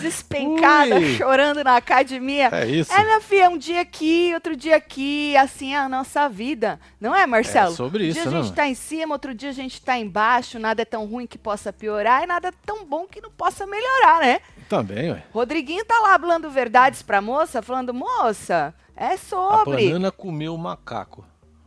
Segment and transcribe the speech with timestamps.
[0.00, 1.16] despencada, Ui.
[1.16, 2.48] chorando na academia.
[2.52, 2.92] É isso.
[2.92, 6.78] É, minha filha, um dia aqui, outro dia aqui, assim é a nossa vida.
[7.00, 7.72] Não é, Marcelo?
[7.72, 8.56] É sobre um isso, dia né, a gente mano?
[8.56, 11.72] tá em cima, outro dia a gente tá embaixo, nada é tão ruim que possa
[11.72, 14.40] piorar e nada é tão bom que não possa melhorar, né?
[14.68, 15.22] Também, ué.
[15.32, 19.86] Rodriguinho tá lá falando verdades pra moça, falando, moça, é A sobre.
[19.88, 21.24] banana comeu o macaco.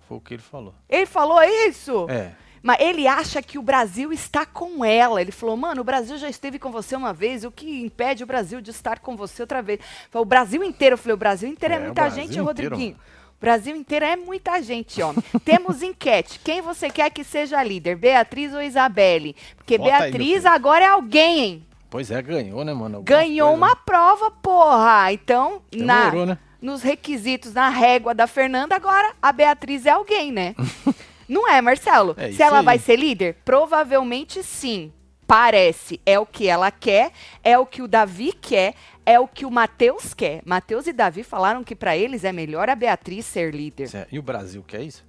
[0.08, 0.74] Foi o que ele falou.
[0.90, 2.06] Ele falou isso?
[2.10, 2.32] É.
[2.64, 5.22] Mas ele acha que o Brasil está com ela.
[5.22, 8.26] Ele falou, mano, o Brasil já esteve com você uma vez, o que impede o
[8.26, 9.82] Brasil de estar com você outra vez?
[10.10, 10.94] Falei, o Brasil inteiro.
[10.94, 12.96] Eu falei, o Brasil inteiro é, É, muita gente, inteiro, Rodriguinho.
[12.96, 15.22] O Brasil inteiro é muita gente, homem.
[15.44, 16.40] Temos enquete.
[16.40, 17.98] Quem você quer que seja líder?
[17.98, 19.36] Beatriz ou Isabelle?
[19.58, 20.50] Porque aí, meu Beatriz filho.
[20.50, 21.68] agora é alguém, hein?
[21.90, 22.98] Pois é, ganhou, né, mano?
[22.98, 25.12] Alguma Ganhou coisa, uma prova, porra.
[25.12, 26.38] Então, na, Demorou, né?
[26.62, 30.56] nos requisitos, na régua da Fernanda, agora a Beatriz é alguém, né?
[31.28, 32.14] Não é, Marcelo?
[32.18, 32.66] É Se ela aí.
[32.66, 33.38] vai ser líder?
[33.46, 34.92] Provavelmente sim.
[35.26, 36.00] Parece.
[36.06, 37.12] É o que ela quer,
[37.44, 40.42] é o que o Davi quer, é o que o Matheus quer.
[40.46, 43.88] Matheus e Davi falaram que pra eles é melhor a Beatriz ser líder.
[43.88, 44.14] Certo.
[44.14, 45.04] E o Brasil, que é isso?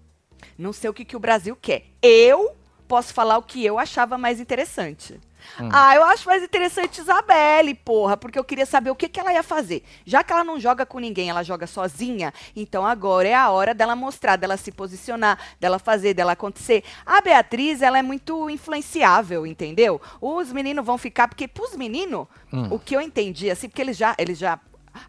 [0.57, 1.85] Não sei o que, que o Brasil quer.
[2.01, 5.21] Eu posso falar o que eu achava mais interessante.
[5.61, 5.69] Hum.
[5.73, 9.33] Ah, eu acho mais interessante Isabelle, porra, porque eu queria saber o que, que ela
[9.33, 9.83] ia fazer.
[10.05, 13.75] Já que ela não joga com ninguém, ela joga sozinha, então agora é a hora
[13.75, 16.83] dela mostrar, dela se posicionar, dela fazer, dela acontecer.
[17.07, 20.01] A Beatriz, ela é muito influenciável, entendeu?
[20.21, 22.69] Os meninos vão ficar, porque pros meninos, Hum.
[22.71, 24.61] o que eu entendi, assim, porque eles já, eles já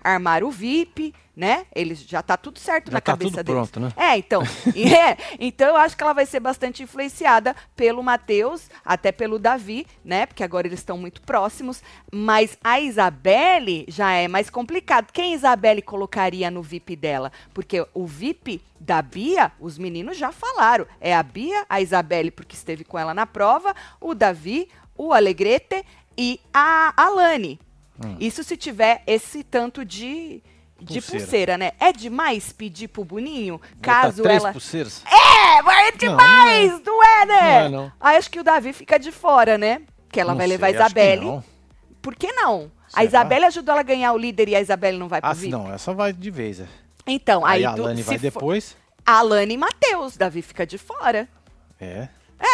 [0.03, 1.65] armaram o VIP, né?
[1.75, 3.69] Eles já tá tudo certo Já na tá cabeça tudo deles.
[3.69, 3.93] pronto, né?
[3.97, 4.41] É, então.
[4.75, 9.85] é, então eu acho que ela vai ser bastante influenciada pelo Matheus, até pelo Davi,
[10.03, 10.25] né?
[10.25, 11.83] Porque agora eles estão muito próximos.
[12.11, 15.11] Mas a Isabelle já é mais complicado.
[15.11, 17.31] Quem a Isabelle colocaria no VIP dela?
[17.53, 20.87] Porque o VIP da Bia, os meninos já falaram.
[21.01, 25.83] É a Bia, a Isabelle, porque esteve com ela na prova, o Davi, o Alegrete
[26.17, 27.59] e a Alane.
[28.19, 30.41] Isso se tiver esse tanto de.
[30.77, 31.19] De Pulseira.
[31.23, 31.71] pulseira, né?
[31.79, 34.51] É demais pedir pro Boninho, Botar caso três ela.
[34.51, 35.01] pulseiras?
[35.05, 37.41] É, é demais, não é, né?
[37.41, 37.91] Não é, não.
[37.97, 39.83] Aí acho que o Davi fica de fora, né?
[40.09, 41.25] Que ela Não vai levar a sei, acho que Isabelle.
[41.25, 41.43] não.
[42.01, 42.69] Por que não?
[42.87, 43.03] A Será?
[43.05, 45.49] Isabelle ajudou ela a ganhar o líder e a Isabelle não vai pro Ah, VIP?
[45.49, 46.59] não, essa vai de vez.
[46.59, 46.67] É.
[47.07, 48.75] Então, aí, Aí, a Alane vai for- depois.
[49.05, 51.25] Alane e Matheus, Davi fica de fora.
[51.79, 52.09] É.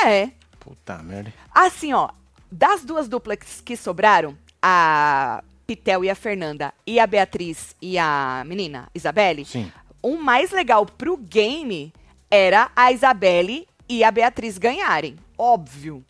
[0.06, 0.30] É.
[0.60, 1.34] Puta merda.
[1.52, 2.08] Assim, ó,
[2.52, 8.44] das duas duplas que sobraram, a Pitel e a Fernanda, e a Beatriz e a
[8.46, 9.72] menina, Isabelle, Sim.
[10.02, 11.94] o mais legal pro game
[12.30, 15.18] era a Isabelle e a Beatriz ganharem.
[15.38, 16.04] Óbvio.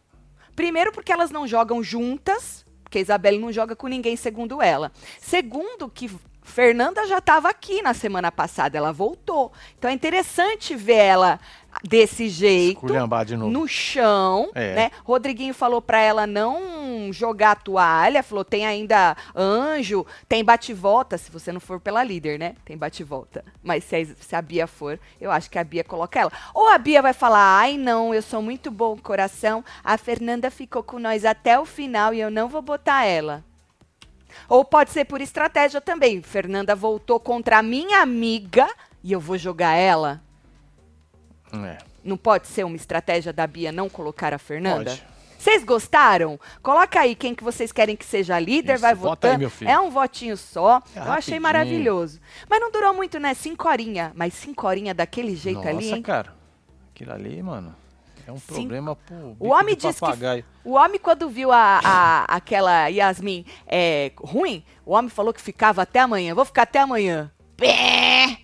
[0.55, 4.91] Primeiro porque elas não jogam juntas, porque a Isabelle não joga com ninguém, segundo ela.
[5.19, 6.11] Segundo que
[6.43, 9.51] Fernanda já estava aqui na semana passada, ela voltou.
[9.77, 11.39] Então é interessante ver ela
[11.83, 14.75] desse jeito de no chão, É.
[14.75, 14.91] né?
[15.03, 21.31] Rodriguinho falou pra ela não jogar a toalha, falou tem ainda anjo, tem bate-volta, se
[21.31, 22.55] você não for pela líder, né?
[22.65, 23.43] Tem bate-volta.
[23.63, 26.31] Mas se a, se a Bia for, eu acho que a Bia coloca ela.
[26.53, 30.83] Ou a Bia vai falar, ai não, eu sou muito bom coração, a Fernanda ficou
[30.83, 33.43] com nós até o final e eu não vou botar ela.
[34.47, 36.21] Ou pode ser por estratégia também.
[36.21, 38.67] Fernanda voltou contra a minha amiga
[39.03, 40.21] e eu vou jogar ela.
[41.53, 41.77] É.
[42.03, 44.91] Não pode ser uma estratégia da Bia não colocar a Fernanda?
[44.91, 45.11] Pode.
[45.37, 46.39] Vocês gostaram?
[46.61, 49.51] Coloca aí quem que vocês querem que seja líder, Isso, vai aí, votando.
[49.65, 50.81] É um votinho só.
[50.95, 51.41] É Eu achei rapidinho.
[51.41, 52.19] maravilhoso.
[52.47, 53.33] Mas não durou muito, né?
[53.33, 54.11] Cinco horinha.
[54.15, 56.01] Mas cinco horinha daquele jeito Nossa, ali, hein?
[56.03, 56.31] cara.
[56.93, 57.75] Aquilo ali, mano,
[58.27, 60.45] é um problema pro O homem disse que papagaio.
[60.63, 65.81] o homem quando viu a, a- aquela Yasmin é, ruim, o homem falou que ficava
[65.81, 66.35] até amanhã.
[66.35, 67.31] Vou ficar até amanhã.
[67.57, 68.37] Pé!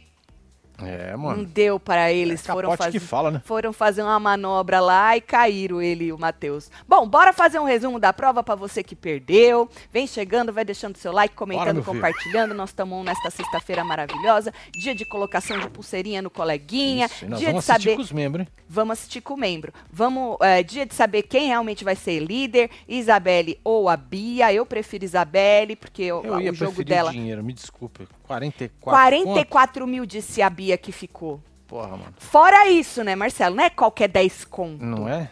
[0.80, 1.46] É, Não mano.
[1.46, 2.70] deu para eles, É foram
[3.02, 3.42] fala, né?
[3.44, 6.70] foram fazer uma manobra lá e caíram ele e o Matheus.
[6.88, 9.68] Bom, bora fazer um resumo da prova para você que perdeu.
[9.92, 11.84] Vem chegando, vai deixando seu like, comentando, filho.
[11.84, 12.54] compartilhando.
[12.54, 17.48] Nós estamos nesta sexta-feira maravilhosa, dia de colocação de pulseirinha no coleguinha, Isso, nós dia
[17.48, 18.48] de vamos assistir saber com os membros, hein?
[18.70, 19.74] Vamos assistir com o membro.
[19.92, 24.54] Vamos, é, dia de saber quem realmente vai ser líder, Isabelle ou a Bia.
[24.54, 27.12] Eu prefiro Isabelle, porque eu- Eu ia o jogo dela.
[27.12, 28.08] dinheiro, me desculpe.
[28.28, 28.94] 44 conto?
[28.94, 31.42] 44 mil disse a Bia que ficou.
[31.68, 32.14] Porra, mano.
[32.18, 33.56] Fora isso, né, Marcelo?
[33.56, 34.84] Não é qualquer 10 conto.
[34.86, 35.30] Não é?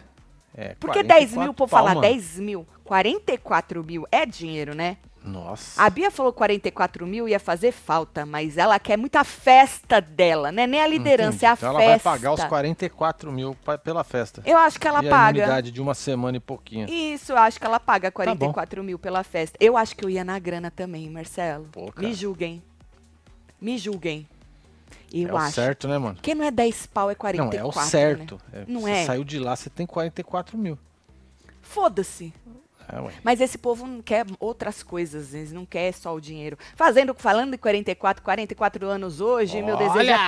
[0.54, 2.00] É, Porque 10 mil, 44 o povo pau, fala mano.
[2.00, 2.66] 10 mil.
[2.84, 4.96] 44 mil é dinheiro, né?
[5.22, 5.82] Nossa.
[5.82, 10.68] A Bia falou 44 mil ia fazer falta, mas ela quer muita festa dela, né?
[10.68, 11.44] Nem a liderança, Entendi.
[11.46, 12.10] é a então ela festa.
[12.10, 14.40] vai pagar os 44 mil pa- pela festa.
[14.46, 15.38] Eu acho que ela e a paga.
[15.38, 16.88] imunidade de uma semana e pouquinho.
[16.88, 18.36] Isso, eu acho que ela paga Tá bom.
[18.36, 19.56] 44 mil pela festa.
[19.60, 21.64] Eu acho que eu ia na grana também, Marcelo.
[21.72, 21.90] Pô.
[21.96, 22.62] Me julguem.
[23.60, 24.26] Me julguem.
[25.12, 25.54] é Eu o acho.
[25.54, 26.14] certo, né, mano?
[26.16, 27.58] Porque não é 10 pau, é Não, 44.
[27.58, 27.90] é o né?
[27.90, 28.40] certo.
[28.52, 29.04] É, Não você é?
[29.06, 30.78] saiu de lá, você tem 44 mil.
[31.62, 32.32] Foda-se.
[32.92, 33.12] É, ué.
[33.24, 36.56] Mas esse povo não quer outras coisas, eles não quer só o dinheiro.
[36.76, 40.18] Fazendo, falando de 44, 44 anos hoje, meu desejo é Olha!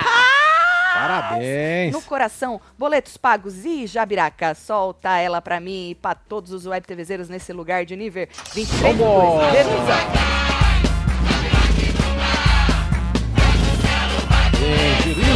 [0.94, 1.92] Parabéns.
[1.92, 6.84] no coração, boletos pagos e Jabiraca, solta ela pra mim e pra todos os web
[6.84, 10.47] TVzeiros nesse lugar de nível 23 de Vamos!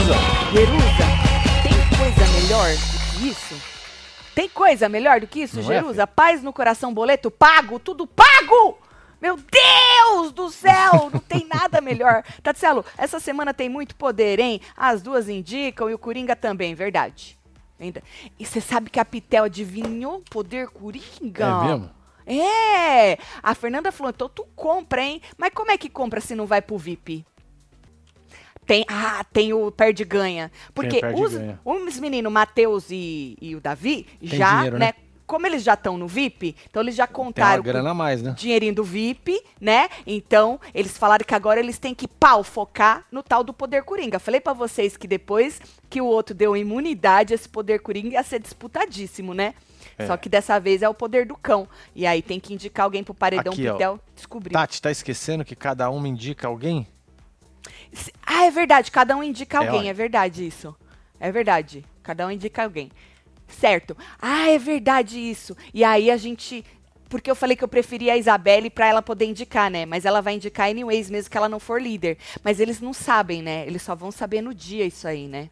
[0.03, 0.19] Jerusa.
[0.53, 1.05] Jerusa,
[1.63, 3.63] tem coisa melhor do que isso?
[4.35, 6.07] Tem coisa melhor do que isso, Não é, Jerusa?
[6.09, 8.79] Paz no coração, boleto pago, tudo pago!
[9.21, 12.25] Meu Deus do céu, não tem nada melhor.
[12.43, 14.61] Tatselo, essa semana tem muito poder, hein?
[14.77, 17.39] As duas indicam e o Coringa também, verdade.
[17.79, 18.03] Ainda.
[18.41, 21.47] E você sabe que a Pitel adivinhou poder Coringa?
[21.47, 21.91] É mesmo?
[22.27, 23.19] É!
[23.41, 25.23] A Fernanda falou, então tu compra, hein?
[25.39, 27.25] Mas como é que compra se não vai pro VIP?
[28.67, 30.51] Tem, ah, tem o perde-ganha.
[30.75, 31.61] Porque os, perde-ganha.
[31.65, 34.87] os meninos, Matheus e, e o Davi, Tem já, dinheiro, né?
[34.87, 34.95] né?
[35.27, 38.35] Como eles já estão no VIP, então eles já Tem contaram com grana mais, né?
[38.37, 39.89] dinheirinho do VIP, né?
[40.07, 44.19] Então, eles falaram que agora eles têm que pau focar no tal do poder coringa.
[44.19, 48.41] Falei pra vocês que depois que o outro deu imunidade, esse poder coringa ia ser
[48.41, 49.55] disputadíssimo, né?
[49.97, 50.07] É.
[50.07, 51.69] Só que dessa vez é o poder do cão.
[51.95, 53.73] E aí tem que indicar alguém pro paredão Aqui, ó.
[53.73, 54.53] Pitel descobrir.
[54.53, 56.87] Tati, tá esquecendo que cada uma indica alguém?
[58.25, 59.91] Ah, é verdade, cada um indica É, alguém, ó.
[59.91, 60.75] é, verdade isso.
[61.21, 62.91] É verdade, cada um indica alguém.
[63.49, 63.97] Certo.
[64.21, 65.57] Ah, é verdade isso.
[65.73, 66.65] E aí a gente.
[67.09, 69.85] Porque eu falei que eu preferia a Isabelle pra ela poder indicar, né?
[69.85, 72.17] Mas ela vai indicar anyways, mesmo que ela não for líder.
[72.43, 73.67] Mas eles não sabem, né?
[73.67, 75.51] Eles só vão saber no dia isso aí, né?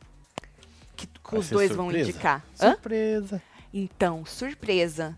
[0.96, 2.10] Que, que os dois vão surpresa?
[2.10, 2.46] indicar.
[2.58, 2.70] Hã?
[2.70, 3.42] Surpresa.
[3.74, 5.16] Então, surpresa.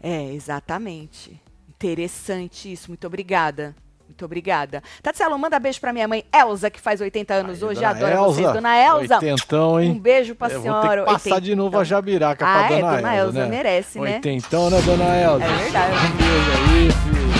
[0.00, 1.40] É, exatamente.
[1.68, 2.88] Interessante isso.
[2.88, 3.74] Muito obrigada.
[4.10, 4.82] Muito obrigada.
[5.02, 7.80] Tatselo, manda beijo pra minha mãe Elza, que faz 80 anos Aí, hoje.
[7.80, 8.24] dona Adoro Elza.
[8.34, 8.52] vocês.
[8.52, 9.90] Dona Elza, Oitentão, hein?
[9.92, 10.80] um beijo pra Eu senhora.
[10.82, 11.40] vou ter que passar Oitentão.
[11.40, 13.46] de novo a Jabiraca Ah, pra é, Dona, Dona Elza, Elza né?
[13.48, 14.14] merece, né?
[14.16, 15.44] Oitentão, né, Dona Elza?
[15.44, 15.94] É verdade.
[15.94, 17.30] Um beijo aí, filho.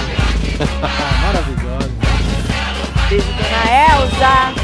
[1.27, 1.91] Maravilhosa.
[3.11, 3.65] Beijo, Dona
[3.99, 4.61] Elza.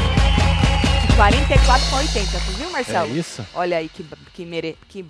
[1.07, 3.15] De 44 pra 80, tu viu, É Marcelo?
[3.17, 3.45] isso?
[3.53, 4.77] Olha aí que, que mere...
[4.87, 5.05] que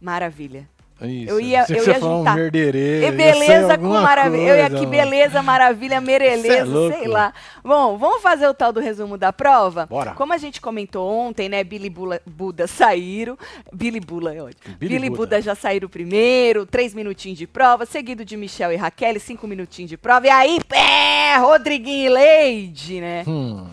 [0.00, 0.68] maravilha.
[1.02, 1.30] Isso.
[1.30, 2.34] Eu ia- Pensei que eu ia um juntar.
[2.36, 4.40] merderê, E ia beleza com maravilha.
[4.42, 7.34] Eu ia coisa, que beleza, maravilha, mereleza, é sei lá.
[7.62, 9.84] Bom, vamos fazer o tal do resumo da prova?
[9.84, 10.12] Bora.
[10.12, 11.62] Como a gente comentou ontem, né?
[11.62, 13.36] Billy Bula, Buda saíram.
[13.72, 14.74] Billy Bula é ótimo.
[14.78, 15.22] Billy Billy, Buda.
[15.22, 19.90] Buda já saíram primeiro, três minutinhos de prova, seguido de Michel e Raquel, cinco minutinhos
[19.90, 20.26] de prova.
[20.26, 23.22] E aí, pé, Rodriguinho e Leide, né?
[23.26, 23.66] Hum,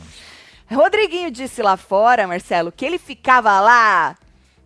[0.72, 4.16] Rodriguinho disse lá fora, Marcelo, que ele ficava lá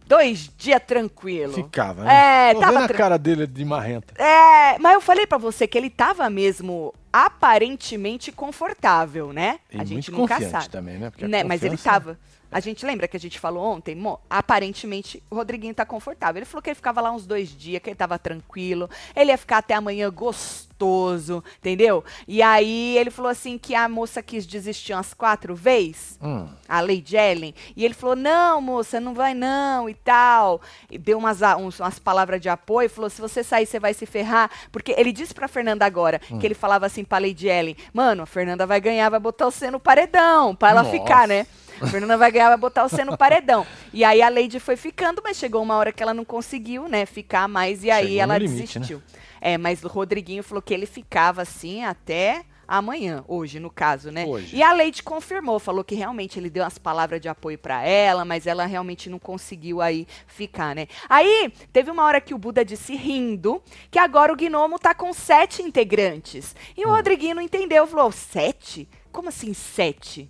[0.08, 1.54] dois dias tranquilo.
[1.54, 2.50] ficava, né?
[2.50, 4.14] É, Tô tava vendo a cara dele de marrenta.
[4.22, 9.60] É, mas eu falei pra você que ele tava mesmo aparentemente confortável, né?
[9.72, 10.70] E a gente muito nunca sabe.
[10.70, 11.10] também, né?
[11.10, 12.18] Porque a Né, Mas ele tava.
[12.52, 13.94] A gente lembra que a gente falou ontem?
[13.96, 16.40] Mo, aparentemente, o Rodriguinho tá confortável.
[16.40, 18.90] Ele falou que ele ficava lá uns dois dias, que ele tava tranquilo.
[19.16, 22.04] Ele ia ficar até amanhã gostoso, entendeu?
[22.28, 26.82] E aí ele falou assim que a moça quis desistir umas quatro vezes Hum, a
[26.82, 30.62] Lady Ellen, e ele falou, não, moça, não vai não, e tal.
[30.90, 34.06] E deu umas, uns- umas palavras de apoio, falou, se você sair, você vai se
[34.06, 34.50] ferrar.
[34.72, 36.40] Porque ele disse pra Fernanda agora, Hum.
[36.40, 39.70] que ele falava assim pra Lady Ellen, mano, a Fernanda vai ganhar, vai botar você
[39.70, 40.92] no paredão, pra ela Nossa.
[40.98, 41.46] ficar, né?
[41.82, 43.66] A Fernanda vai ganhar, vai botar você no paredão.
[43.94, 47.06] E aí a Lady foi ficando, mas chegou uma hora que ela não conseguiu, né,
[47.06, 48.86] ficar mais, e aí Chegou ela limite, né?
[48.86, 49.04] desistiu.
[49.40, 54.26] É, mas o Rodriguinho falou que ele ficava assim até amanhã, hoje, no caso, né?
[54.26, 54.54] Hoje.
[54.54, 58.26] E a Leite confirmou, falou que realmente ele deu umas palavras de apoio pra ela,
[58.26, 60.88] mas ela realmente não conseguiu aí ficar, né?
[61.08, 65.14] Aí, teve uma hora que o Buda disse rindo que agora o Gnomo tá com
[65.14, 66.54] sete integrantes.
[66.76, 66.90] E Hum.
[66.90, 68.90] o Rodriguinho não entendeu, falou, sete?
[69.14, 70.30] Como assim sete?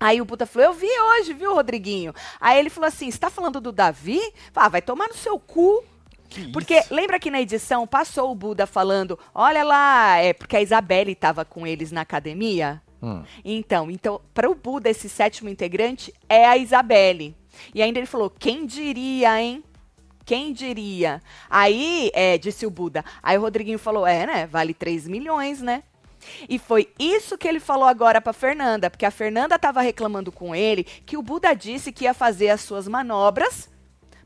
[0.00, 2.14] Aí o Buda falou, eu vi hoje, viu, Rodriguinho?
[2.40, 4.18] Aí ele falou assim, você tá falando do Davi?
[4.56, 5.84] Ah, vai tomar no seu cu.
[6.30, 6.94] que Porque isso?
[6.94, 11.44] lembra que na edição passou o Buda falando, olha lá, é porque a Isabelle estava
[11.44, 12.80] com eles na academia?
[13.02, 17.36] Hum, Então, então para o Buda, esse sétimo integrante é a Isabelle.
[17.74, 19.62] E ainda ele falou, quem diria, hein?
[20.24, 21.20] Quem diria?
[21.48, 23.04] Aí, é, disse o Buda.
[23.22, 24.46] Aí o Rodriguinho falou, é, né?
[24.46, 25.82] Vale 3 milhões, né?
[26.48, 30.54] E foi isso que ele falou agora pra Fernanda, porque a Fernanda estava reclamando com
[30.54, 33.68] ele que o Buda disse que ia fazer as suas manobras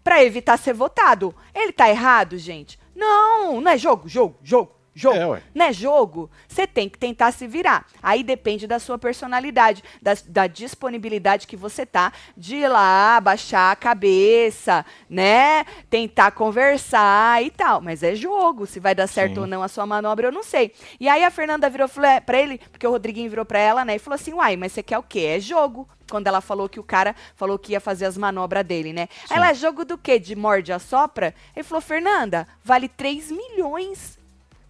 [0.02, 1.34] para evitar ser votado.
[1.54, 2.78] Ele tá errado, gente?
[2.94, 4.72] Não, não é jogo, jogo, jogo.
[4.94, 5.16] Jogo.
[5.16, 5.42] É, ué.
[5.52, 6.30] Não é jogo?
[6.46, 7.84] Você tem que tentar se virar.
[8.00, 13.72] Aí depende da sua personalidade, da, da disponibilidade que você tá de ir lá, baixar
[13.72, 15.64] a cabeça, né?
[15.90, 17.80] Tentar conversar e tal.
[17.80, 18.66] Mas é jogo.
[18.66, 19.40] Se vai dar certo Sim.
[19.40, 20.72] ou não a sua manobra, eu não sei.
[21.00, 23.84] E aí a Fernanda virou falou, é, pra ele, porque o Rodriguinho virou pra ela,
[23.84, 23.96] né?
[23.96, 25.20] E falou assim: uai, mas você quer o quê?
[25.36, 25.88] É jogo.
[26.08, 29.08] Quando ela falou que o cara falou que ia fazer as manobras dele, né?
[29.30, 30.18] Aí Ela, é jogo do quê?
[30.18, 31.34] De morde a sopra?
[31.56, 34.18] Ele falou, Fernanda, vale 3 milhões.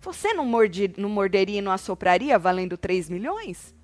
[0.05, 0.45] Você não,
[0.99, 3.75] não morderia e não assopraria valendo 3 milhões?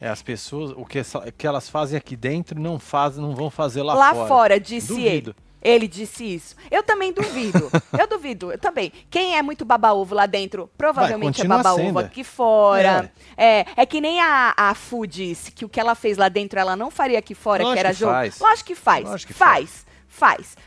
[0.00, 1.00] É, as pessoas, o que,
[1.36, 4.28] que elas fazem aqui dentro não fazem, não vão fazer lá, Lá, fora.
[4.28, 5.30] fora, disse Duvido.
[5.30, 5.46] ele.
[5.62, 6.54] Ele disse isso.
[6.70, 7.70] Eu também duvido.
[7.98, 8.92] eu duvido, eu também.
[9.10, 13.12] Quem é muito baba-ovo lá dentro, provavelmente é continua baba-ovo aqui fora.
[13.36, 13.66] É.
[13.76, 16.76] é, que nem a, a Fu disse que o que ela fez lá dentro ela
[16.76, 18.12] não faria aqui fora, Lógico que era que jogo.
[18.12, 18.38] faz.
[18.38, 19.04] Lógico que faz.
[19.08, 19.70] Lógico que faz.
[19.70, 19.86] Faz.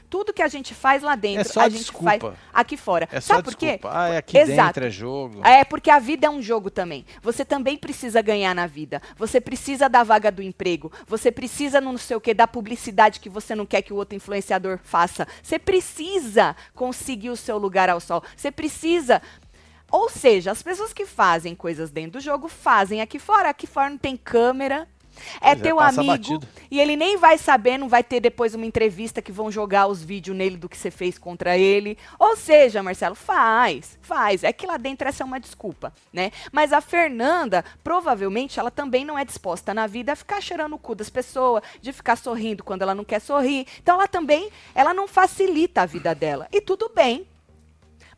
[0.10, 2.20] Tudo que a gente faz lá dentro, É só a gente desculpa.
[2.20, 3.08] faz aqui fora.
[3.12, 3.80] É só Sabe por quê?
[3.84, 4.68] Ah, é aqui Exato.
[4.68, 5.46] dentro é jogo.
[5.46, 7.06] É, porque a vida é um jogo também.
[7.22, 9.02] Você também precisa ganhar na vida.
[9.18, 10.92] Você precisa da vaga do emprego.
[11.08, 14.16] Você precisa, não sei o quê, da publicidade que você não quer que o outro
[14.16, 15.28] influenciador faça.
[15.42, 18.24] Você precisa conseguir o seu lugar ao sol.
[18.36, 19.22] Você precisa.
[19.92, 23.50] Ou seja, as pessoas que fazem coisas dentro do jogo fazem aqui fora.
[23.50, 24.88] Aqui fora não tem câmera.
[25.42, 26.48] É é, teu amigo batido.
[26.70, 30.04] e ele nem vai saber, não vai ter depois uma entrevista que vão jogar os
[30.04, 31.98] vídeos nele do que você fez contra ele.
[32.18, 34.44] Ou seja, Marcelo, faz, faz.
[34.44, 36.32] É que lá dentro essa é uma desculpa, né?
[36.52, 40.80] Mas a Fernanda, provavelmente, ela também não é disposta na vida a ficar cheirando o
[40.80, 43.66] cu das pessoas, de ficar sorrindo quando ela não quer sorrir.
[43.82, 46.48] Então ela também, ela não facilita a vida dela.
[46.52, 47.28] E tudo bem.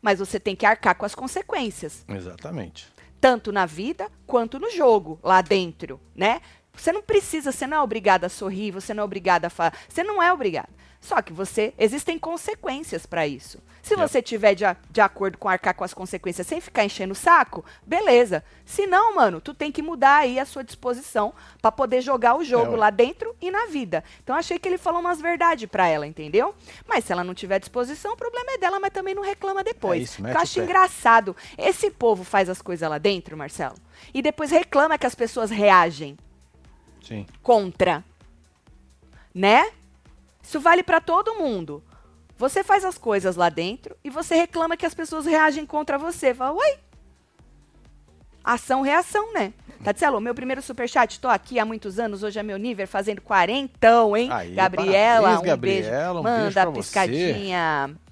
[0.00, 2.88] Mas você tem que arcar com as consequências Exatamente.
[3.20, 6.40] tanto na vida quanto no jogo, lá dentro, né?
[6.74, 9.76] Você não precisa, você não é obrigada a sorrir, você não é obrigada a falar,
[9.88, 10.68] você não é obrigada.
[11.02, 13.58] Só que você, existem consequências para isso.
[13.82, 14.08] Se Yep.
[14.08, 17.64] você tiver de, de acordo com arcar com as consequências sem ficar enchendo o saco,
[17.84, 18.44] beleza.
[18.64, 22.44] Se não, mano, tu tem que mudar aí a sua disposição para poder jogar o
[22.44, 22.76] jogo ué.
[22.78, 24.04] lá dentro e na vida.
[24.22, 26.54] Então achei que ele falou umas verdades para ela, entendeu?
[26.86, 30.00] Mas se ela não tiver disposição, o problema é dela, mas também não reclama depois.
[30.00, 31.36] É isso, eu acho engraçado.
[31.58, 33.74] Esse povo faz as coisas lá dentro, Marcelo,
[34.14, 36.16] e depois reclama que as pessoas reagem
[37.02, 37.26] Sim.
[37.42, 38.04] contra.
[39.34, 39.70] Né?
[40.42, 41.82] Isso vale pra todo mundo.
[42.36, 46.34] Você faz as coisas lá dentro e você reclama que as pessoas reagem contra você.
[46.34, 46.78] Fala, uai.
[48.44, 49.52] Ação, reação, né?
[49.84, 54.16] Tatielo, meu primeiro superchat, tô aqui há muitos anos, hoje é meu nível, fazendo quarentão,
[54.16, 54.28] hein?
[54.32, 56.36] Aí, Gabriela, parabéns, um Gabriela, um beijo.
[56.36, 57.52] beijo Manda pra a você.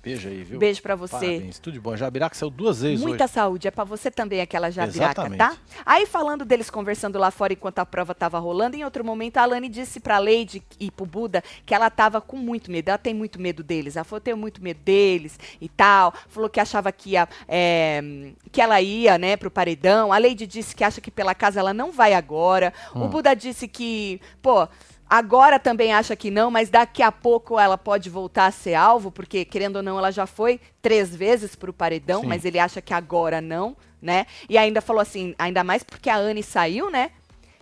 [0.02, 0.58] Beijo aí, viu?
[0.58, 1.12] Beijo pra você.
[1.12, 1.94] Parabéns, tudo de bom.
[1.94, 3.32] Jabiraca saiu duas vezes Muita hoje.
[3.34, 5.38] saúde, é pra você também aquela jabiraca, Exatamente.
[5.38, 5.56] tá?
[5.84, 9.42] Aí falando deles conversando lá fora enquanto a prova tava rolando, em outro momento a
[9.42, 13.12] Alane disse pra Lady e pro Buda que ela tava com muito medo, ela tem
[13.12, 16.90] muito medo deles, ela falou, eu tenho muito medo deles e tal, falou que achava
[16.90, 18.02] que ia, é,
[18.50, 21.74] que ela ia, né, pro paredão, a Lady disse que acha que pela casa ela
[21.74, 24.66] não vai agora, o Buda disse que, pô,
[25.12, 29.10] Agora também acha que não, mas daqui a pouco ela pode voltar a ser alvo,
[29.10, 32.28] porque, querendo ou não, ela já foi três vezes pro paredão, Sim.
[32.28, 34.24] mas ele acha que agora não, né?
[34.48, 37.10] E ainda falou assim, ainda mais porque a Anne saiu, né?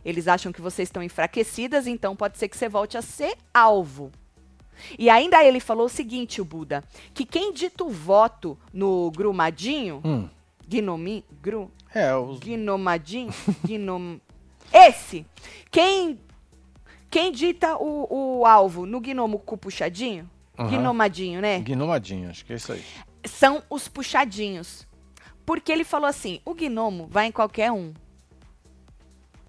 [0.05, 4.13] Eles acham que vocês estão enfraquecidas, então pode ser que você volte a ser alvo.
[4.99, 10.03] E ainda ele falou o seguinte, o Buda, que quem dita o voto no grumadinho,
[10.05, 10.29] Hum.
[10.69, 12.39] gnomi, gru, É, os...
[12.41, 13.33] Gnomadinho?
[13.67, 14.19] Gnom...
[14.73, 15.25] Esse!
[15.71, 16.21] Quem,
[17.11, 20.29] quem dita o, o alvo no gnomo com o puxadinho?
[20.59, 20.71] Aham.
[20.71, 21.61] Gnomadinho, né?
[21.61, 22.85] Gnomadinho, acho que é isso aí.
[23.25, 24.87] São os puxadinhos.
[25.47, 27.95] Porque ele falou assim: o gnomo vai em qualquer um.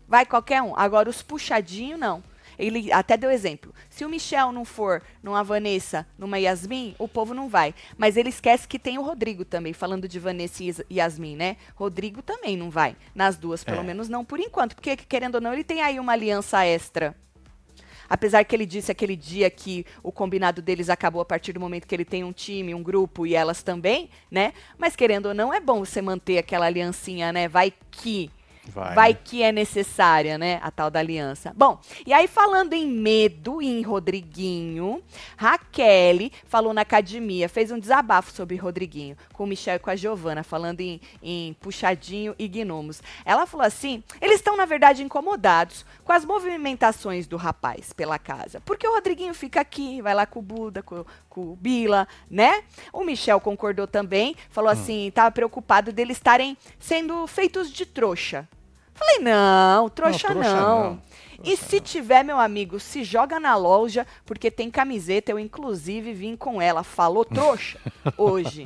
[0.08, 0.75] Vai qualquer um.
[0.75, 2.24] Agora, os puxadinhos, não.
[2.58, 3.74] Ele até deu exemplo.
[3.89, 7.74] Se o Michel não for numa Vanessa, numa Yasmin, o povo não vai.
[7.98, 11.56] Mas ele esquece que tem o Rodrigo também, falando de Vanessa e Yas- Yasmin, né?
[11.74, 12.98] Rodrigo também não vai.
[13.16, 13.84] Nas duas, pelo É.
[13.84, 14.75] menos não por enquanto.
[14.75, 17.16] Porque, querendo ou não, ele tem aí uma aliança extra.
[18.10, 21.88] Apesar que ele disse aquele dia que o combinado deles acabou a partir do momento
[21.88, 24.54] que ele tem um time, um grupo e elas também, né?
[24.78, 27.48] Mas querendo ou não, é bom você manter aquela aliancinha, né?
[27.48, 28.32] Vai que.
[28.69, 28.95] Vai.
[28.95, 30.59] Vai que é necessária, né?
[30.63, 31.53] A tal da aliança.
[31.55, 35.01] Bom, e aí falando em medo e em Rodriguinho,
[35.38, 39.95] Raquel falou na academia, fez um desabafo sobre Rodriguinho, com o Michel e com a
[39.95, 43.01] Giovana, falando em, em puxadinho e gnomos.
[43.25, 48.61] Ela falou assim: eles estão, na verdade, incomodados com as movimentações do rapaz pela casa.
[48.61, 52.63] Porque o Rodriguinho fica aqui, vai lá com o Buda, com, com o Bila, né?
[52.91, 58.47] O Michel concordou também, falou assim: estava preocupado deles estarem sendo feitos de trouxa.
[59.00, 60.41] Falei, não, trouxa não.
[60.41, 61.00] trouxa não.
[61.43, 65.31] E se tiver, meu amigo, se joga na loja, porque tem camiseta.
[65.31, 66.84] Eu, inclusive, vim com ela.
[66.84, 67.79] Falou trouxa
[68.17, 68.65] hoje.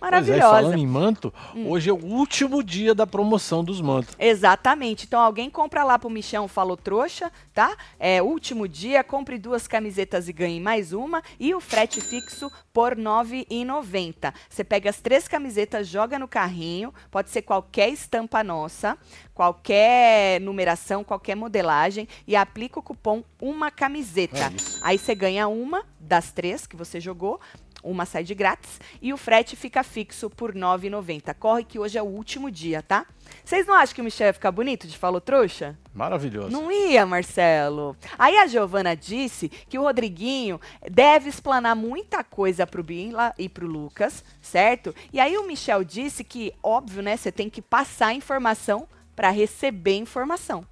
[0.00, 0.40] Maravilhosa.
[0.40, 1.70] Pois é, falando em manto, hum.
[1.70, 4.14] hoje é o último dia da promoção dos mantos.
[4.18, 5.06] Exatamente.
[5.06, 7.76] Então alguém compra lá pro Michão Falou Trouxa, tá?
[7.98, 11.22] É último dia, compre duas camisetas e ganhe mais uma.
[11.38, 14.34] E o frete fixo por R$ 9,90.
[14.48, 18.98] Você pega as três camisetas, joga no carrinho, pode ser qualquer estampa nossa,
[19.32, 24.38] qualquer numeração, qualquer modelagem, e aplica o cupom Uma Camiseta.
[24.38, 27.40] É Aí você ganha uma das três que você jogou
[27.84, 31.34] uma sai de grátis e o frete fica fixo por R$ 9,90.
[31.34, 33.06] Corre que hoje é o último dia, tá?
[33.44, 35.78] Vocês não acham que o Michel ia ficar bonito de falou trouxa?
[35.92, 36.50] Maravilhoso.
[36.50, 37.96] Não ia, Marcelo.
[38.18, 43.66] Aí a Giovana disse que o Rodriguinho deve explanar muita coisa pro Bila e pro
[43.66, 44.94] Lucas, certo?
[45.12, 49.96] E aí o Michel disse que, óbvio, né, você tem que passar informação para receber
[49.96, 50.66] informação.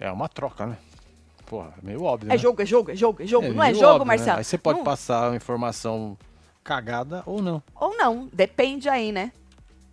[0.00, 0.78] É uma troca, né?
[1.44, 2.28] Porra, é meio óbvio.
[2.28, 2.38] É né?
[2.38, 3.46] jogo, é jogo, é jogo, é jogo.
[3.46, 4.04] É não é jogo, óbvio, né?
[4.06, 4.32] Marcelo?
[4.32, 4.38] Né?
[4.38, 4.84] Aí você pode não.
[4.84, 6.16] passar informação
[6.64, 7.62] cagada ou não.
[7.74, 9.30] Ou não, depende aí, né?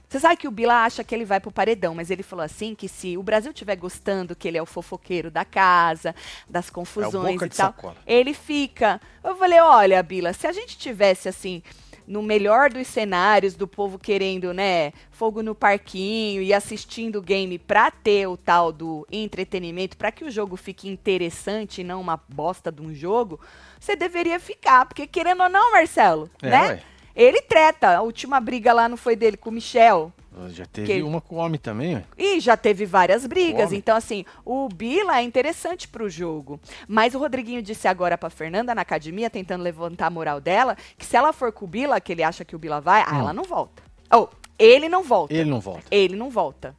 [0.08, 2.74] Você sabe que o Bila acha que ele vai pro paredão, mas ele falou assim
[2.74, 6.16] que se o Brasil estiver gostando que ele é o fofoqueiro da casa,
[6.50, 7.96] das confusões é e tal, sacola.
[8.06, 9.02] ele fica.
[9.22, 11.62] Eu falei, olha, Bila, se a gente tivesse assim
[12.08, 17.60] no melhor dos cenários do povo querendo, né, fogo no parquinho e assistindo o game
[17.60, 22.20] pra ter o tal do entretenimento, para que o jogo fique interessante e não uma
[22.30, 23.40] bosta de um jogo,
[23.80, 26.68] você deveria ficar, porque querendo ou não, Marcelo, é, né?
[26.70, 26.84] Ué.
[27.18, 27.98] Ele treta.
[27.98, 30.14] A última briga lá não foi dele com o Michel.
[30.50, 31.02] Já teve que...
[31.02, 33.72] uma com o homem também, E já teve várias brigas.
[33.74, 36.60] Então, assim, o Bila é interessante pro jogo.
[36.88, 41.06] Mas o Rodriguinho disse agora pra Fernanda na academia, tentando levantar a moral dela, que
[41.06, 43.06] se ela for com o Bila, que ele acha que o Bila vai, hum.
[43.08, 43.84] ah, ela não volta.
[44.12, 45.34] Ou, oh, ele não volta.
[45.34, 45.84] Ele não volta.
[45.92, 46.76] Ele não volta.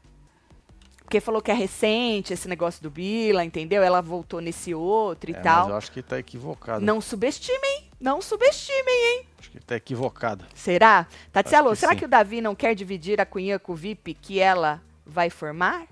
[1.08, 3.82] Porque falou que é recente esse negócio do Bila, entendeu?
[3.82, 5.60] Ela voltou nesse outro e é, tal.
[5.60, 6.84] Mas eu acho que tá equivocado.
[6.84, 9.26] Não subestimem, não subestimem, hein?
[9.38, 10.46] Acho que tá equivocada.
[10.54, 11.06] Será?
[11.32, 11.98] Tatielo, será sim.
[12.00, 15.86] que o Davi não quer dividir a cunhã com o VIP que ela vai formar?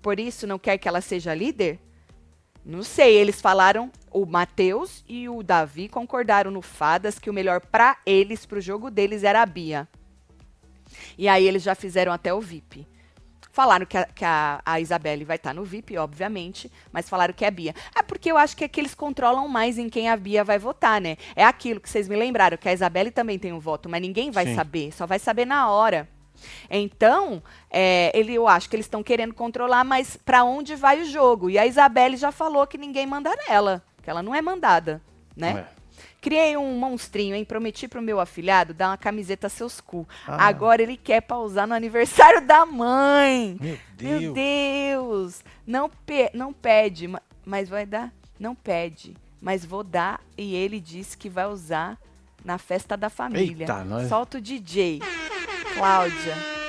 [0.00, 1.78] Por isso não quer que ela seja líder?
[2.64, 7.60] Não sei, eles falaram, o Matheus e o Davi concordaram no Fadas que o melhor
[7.60, 9.86] para eles, pro jogo deles, era a Bia.
[11.18, 12.88] E aí eles já fizeram até o VIP.
[13.52, 17.34] Falaram que a, que a, a Isabelle vai estar tá no VIP, obviamente, mas falaram
[17.34, 17.74] que é a Bia.
[17.96, 20.58] É porque eu acho que é que eles controlam mais em quem a Bia vai
[20.58, 21.16] votar, né?
[21.34, 24.30] É aquilo que vocês me lembraram, que a Isabelle também tem um voto, mas ninguém
[24.30, 24.54] vai Sim.
[24.54, 26.08] saber, só vai saber na hora.
[26.70, 31.04] Então, é, ele, eu acho que eles estão querendo controlar, mas para onde vai o
[31.04, 31.50] jogo?
[31.50, 35.02] E a Isabelle já falou que ninguém manda nela, que ela não é mandada,
[35.36, 35.66] né?
[35.76, 35.79] É.
[36.20, 37.44] Criei um monstrinho, hein?
[37.44, 40.06] Prometi pro meu afilhado dar uma camiseta a seus cu.
[40.26, 40.46] Ah.
[40.46, 43.56] Agora ele quer pausar no aniversário da mãe.
[43.60, 44.20] Meu Deus.
[44.20, 45.44] Meu Deus.
[45.66, 47.10] Não, pe não pede,
[47.44, 48.12] mas vai dar?
[48.38, 50.20] Não pede, mas vou dar.
[50.36, 51.98] E ele disse que vai usar
[52.44, 53.64] na festa da família.
[53.64, 54.08] Eita, nós...
[54.08, 55.00] Solta o DJ.
[55.74, 56.59] Cláudia.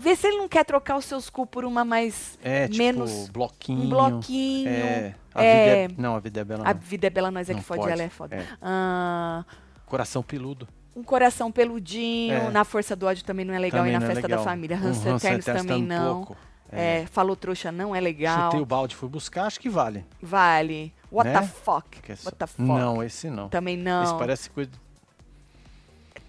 [0.00, 2.38] Vê se ele não quer trocar os seus cu por uma mais.
[2.42, 3.28] É, tipo, menos.
[3.28, 3.82] bloquinho.
[3.82, 4.68] Um bloquinho.
[4.70, 5.14] É.
[5.34, 6.64] A é, vida é, não, a vida é bela.
[6.64, 6.70] Não.
[6.70, 7.92] A vida é bela, nós é não que fode, pode.
[7.92, 8.36] ela é foda.
[8.36, 8.46] É.
[8.62, 9.44] Ah,
[9.84, 10.66] coração peludo.
[10.96, 12.34] Um coração peludinho.
[12.34, 12.50] É.
[12.50, 13.80] Na Força do Ódio também não é legal.
[13.80, 14.78] Também e na Festa da Família.
[14.78, 16.22] Hans um Eternos também não.
[16.22, 16.34] Um
[16.72, 17.04] é.
[17.04, 18.46] falou trouxa não é legal.
[18.46, 20.06] Chutei o balde, fui buscar, acho que vale.
[20.22, 20.94] Vale.
[21.12, 21.40] What né?
[21.40, 21.98] the fuck?
[22.24, 22.62] What the fuck?
[22.62, 23.50] Não, esse não.
[23.50, 24.04] Também não.
[24.04, 24.70] Esse parece coisa.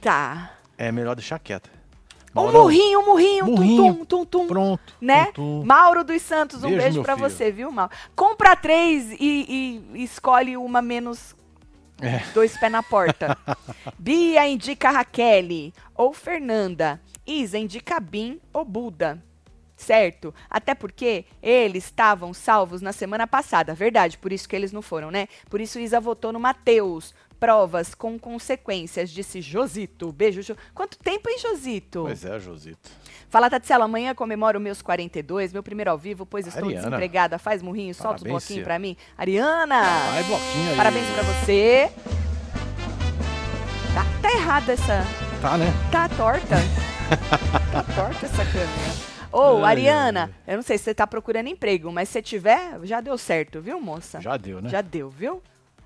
[0.01, 0.51] Tá.
[0.77, 1.80] É melhor deixar quieta.
[2.35, 3.93] Um murrinho, um murrinho, murrinho.
[3.93, 4.95] Tum, tum, tum, Pronto.
[5.01, 5.25] Né?
[5.27, 5.65] Tum, tum.
[5.65, 7.91] Mauro dos Santos, um beijo, beijo para você, viu, Mauro?
[8.15, 11.35] Compra três e, e escolhe uma menos
[12.01, 12.19] é.
[12.33, 13.37] dois pés na porta.
[13.97, 16.99] Bia indica Raquel ou Fernanda.
[17.25, 19.23] Isa indica Bim ou Buda.
[19.77, 20.33] Certo?
[20.49, 25.09] Até porque eles estavam salvos na semana passada, verdade, por isso que eles não foram,
[25.09, 25.27] né?
[25.49, 30.11] Por isso Isa votou no Matheus, provas com consequências, disse Josito.
[30.11, 30.55] Beijo, jo...
[30.75, 32.03] Quanto tempo, hein, Josito?
[32.03, 32.91] Pois é, Josito.
[33.29, 36.85] Fala, Tatiana, amanhã comemoro meus 42, meu primeiro ao vivo, pois estou Ariana.
[36.85, 37.39] desempregada.
[37.39, 38.95] Faz murrinho, solta os bloquinhos pra mim.
[39.17, 39.81] Ariana!
[40.11, 40.77] Vai, bloquinho aí.
[40.77, 41.91] Parabéns pra você.
[43.95, 45.03] Tá, tá errada essa...
[45.41, 45.73] Tá, né?
[45.91, 46.57] Tá torta.
[47.73, 49.11] tá torta essa câmera.
[49.31, 53.01] Ô, oh, Ariana, eu não sei se você tá procurando emprego, mas se tiver, já
[53.01, 54.21] deu certo, viu, moça?
[54.21, 54.69] Já deu, né?
[54.69, 55.41] Já deu, viu?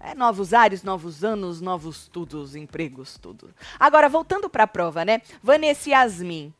[0.05, 3.49] É, novos ares, novos anos, novos tudos, empregos, tudo.
[3.79, 5.19] Agora, voltando para a prova, né?
[5.41, 6.53] Vanessa e Yasmin.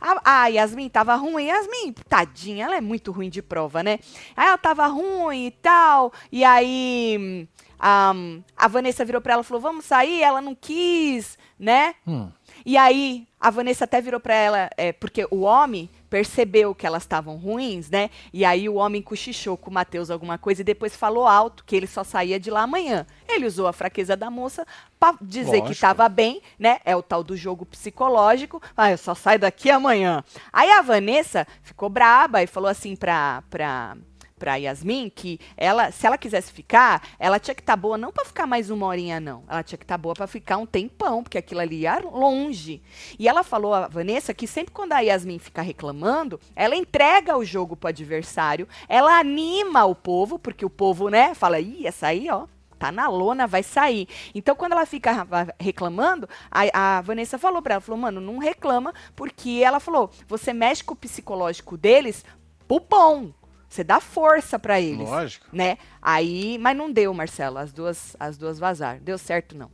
[0.00, 1.44] A, a Yasmin tava ruim.
[1.44, 3.98] Yasmin, tadinha, ela é muito ruim de prova, né?
[4.34, 6.10] Aí ela tava ruim e tal.
[6.32, 7.46] E aí
[7.78, 10.22] um, a Vanessa virou para ela e falou: Vamos sair?
[10.22, 11.96] Ela não quis, né?
[12.06, 12.30] Hum.
[12.64, 17.02] E aí a Vanessa até virou para ela, é, porque o homem percebeu que elas
[17.02, 18.10] estavam ruins, né?
[18.32, 21.74] E aí o homem cochichou com o Mateus alguma coisa e depois falou alto que
[21.74, 23.06] ele só saía de lá amanhã.
[23.28, 24.66] Ele usou a fraqueza da moça
[24.98, 25.66] para dizer Lógico.
[25.66, 26.78] que estava bem, né?
[26.84, 28.62] É o tal do jogo psicológico.
[28.76, 30.24] Ah, eu só saio daqui amanhã.
[30.52, 33.96] Aí a Vanessa ficou braba e falou assim pra, pra
[34.38, 38.12] para Yasmin que ela, se ela quisesse ficar, ela tinha que estar tá boa não
[38.12, 40.66] para ficar mais uma horinha não, ela tinha que estar tá boa para ficar um
[40.66, 42.82] tempão, porque aquilo ali ia longe.
[43.18, 47.44] E ela falou a Vanessa que sempre quando a Yasmin fica reclamando, ela entrega o
[47.44, 52.28] jogo pro adversário, ela anima o povo, porque o povo, né, fala: "Ih, essa aí,
[52.30, 52.46] ó,
[52.78, 54.06] tá na lona, vai sair.
[54.34, 55.26] Então, quando ela fica
[55.58, 60.52] reclamando, a, a Vanessa falou para ela, falou, mano, não reclama, porque ela falou, você
[60.52, 62.24] mexe com o psicológico deles
[62.68, 63.34] pro.
[63.68, 65.08] Você dá força para eles.
[65.08, 65.46] Lógico.
[65.52, 65.78] Né?
[66.00, 67.58] Aí, mas não deu, Marcelo.
[67.58, 69.00] As duas, as duas vazaram.
[69.00, 69.70] Deu certo, não.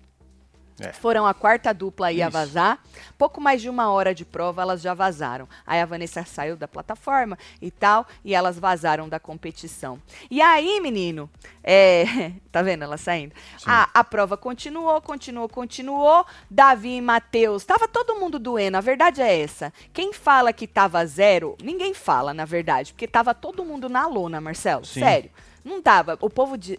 [0.81, 0.93] É.
[0.93, 2.27] Foram a quarta dupla aí Isso.
[2.27, 2.79] a vazar.
[3.19, 5.49] Pouco mais de uma hora de prova, elas já vazaram.
[5.67, 10.01] Aí a Vanessa saiu da plataforma e tal, e elas vazaram da competição.
[10.31, 11.31] E aí, menino,
[11.63, 13.35] é, tá vendo ela saindo?
[13.67, 16.27] A, a, prova continuou, continuou, continuou.
[16.51, 18.77] Davi e Matheus, tava todo mundo doendo.
[18.77, 19.73] A verdade é essa.
[19.93, 24.41] Quem fala que tava zero, ninguém fala, na verdade, porque tava todo mundo na lona,
[24.41, 24.85] Marcelo.
[24.85, 25.01] Sim.
[25.01, 25.31] Sério.
[25.65, 26.19] Não dava.
[26.21, 26.79] O povo di,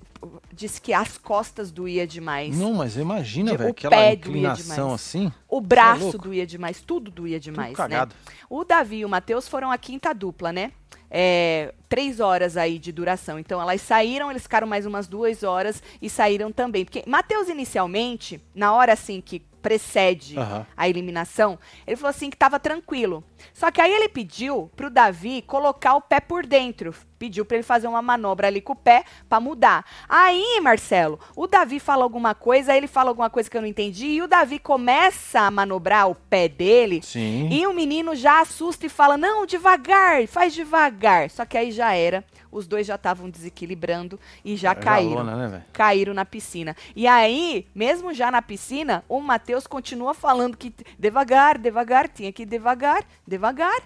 [0.52, 2.58] disse que as costas doía demais.
[2.58, 5.32] Não, mas imagina, velho, aquela pé inclinação assim.
[5.48, 8.08] O braço é doía demais, tudo doía demais, tudo né?
[8.50, 10.72] O Davi e o Matheus foram a quinta dupla, né?
[11.10, 13.40] É, três horas aí de duração.
[13.40, 16.84] Então elas saíram, eles ficaram mais umas duas horas e saíram também.
[16.84, 20.66] Porque Matheus, inicialmente, na hora assim que precede uhum.
[20.76, 23.24] a eliminação, ele falou assim que estava tranquilo.
[23.54, 26.94] Só que aí ele pediu pro Davi colocar o pé por dentro.
[27.24, 29.86] Pediu para ele fazer uma manobra ali com o pé para mudar.
[30.10, 34.08] Aí, Marcelo, o Davi fala alguma coisa, ele fala alguma coisa que eu não entendi,
[34.08, 37.02] e o Davi começa a manobrar o pé dele.
[37.02, 37.48] Sim.
[37.50, 41.30] E o menino já assusta e fala: "Não, devagar, faz devagar".
[41.30, 45.24] Só que aí já era os dois já estavam desequilibrando e já é caíram.
[45.24, 46.76] Lona, né, caíram na piscina.
[46.94, 52.44] E aí, mesmo já na piscina, o Matheus continua falando que devagar, devagar, tinha que
[52.44, 53.82] ir devagar, devagar.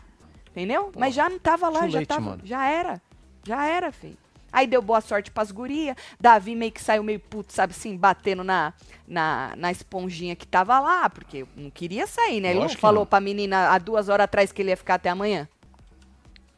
[0.57, 0.85] Entendeu?
[0.85, 2.99] Pô, Mas já não tava lá, já leite, tava, já era.
[3.47, 4.17] Já era, filho.
[4.51, 5.95] Aí deu boa sorte pras gurias.
[6.19, 8.73] Davi meio que saiu meio puto, sabe assim, batendo na,
[9.07, 12.51] na, na esponjinha que tava lá, porque não queria sair, né?
[12.51, 13.05] Ele não falou não.
[13.05, 15.47] pra menina há duas horas atrás que ele ia ficar até amanhã.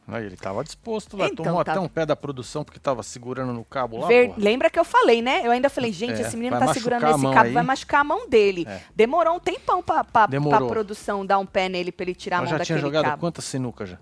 [0.08, 1.72] Aí ele estava disposto lá, então, tomou tá...
[1.72, 4.08] até um pé da produção porque estava segurando no cabo lá.
[4.08, 4.34] Ver...
[4.36, 5.42] Lembra que eu falei, né?
[5.44, 7.52] Eu ainda falei, gente, é, esse menino tá segurando esse cabo, aí.
[7.52, 8.66] vai machucar a mão dele.
[8.66, 8.80] É.
[8.94, 12.40] Demorou um tempão pra, pra, pra produção dar um pé nele pra ele tirar a
[12.40, 12.68] mão daquele cabo.
[12.68, 13.20] já tinha jogado cabo.
[13.20, 13.98] quantas sinucas já?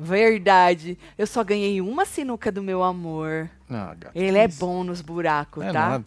[0.00, 0.98] Verdade.
[1.18, 3.50] Eu só ganhei uma sinuca do meu amor.
[3.70, 5.88] Ah, ele é bom nos buracos, é tá?
[5.90, 6.04] Nada.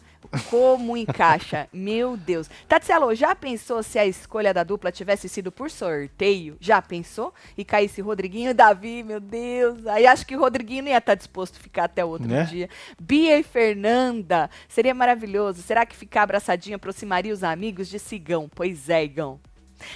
[0.50, 1.68] Como encaixa?
[1.72, 2.50] Meu Deus.
[2.68, 6.56] Tatselo, já pensou se a escolha da dupla tivesse sido por sorteio?
[6.60, 7.32] Já pensou?
[7.56, 9.86] E caísse Rodriguinho e Davi, meu Deus.
[9.86, 12.44] Aí acho que o Rodriguinho não ia estar disposto a ficar até outro né?
[12.44, 12.68] dia.
[13.00, 14.50] Bia e Fernanda.
[14.68, 15.62] Seria maravilhoso.
[15.62, 18.50] Será que ficar abraçadinha aproximaria os amigos de Sigão?
[18.52, 19.38] Pois é, Igão.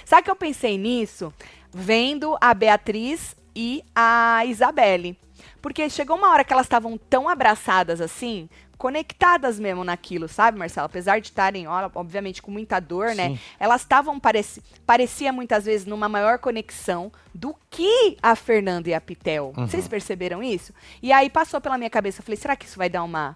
[0.05, 1.33] Sabe que eu pensei nisso?
[1.71, 5.19] Vendo a Beatriz e a Isabelle.
[5.61, 10.85] Porque chegou uma hora que elas estavam tão abraçadas assim, conectadas mesmo naquilo, sabe, Marcelo?
[10.85, 13.27] Apesar de estarem, obviamente, com muita dor, né?
[13.27, 13.33] Sim.
[13.33, 13.39] né?
[13.59, 19.01] Elas estavam, pareci, parecia muitas vezes, numa maior conexão do que a Fernanda e a
[19.01, 19.53] Pitel.
[19.57, 19.67] Uhum.
[19.67, 20.73] Vocês perceberam isso?
[21.03, 23.35] E aí passou pela minha cabeça, eu falei, será que isso vai dar uma,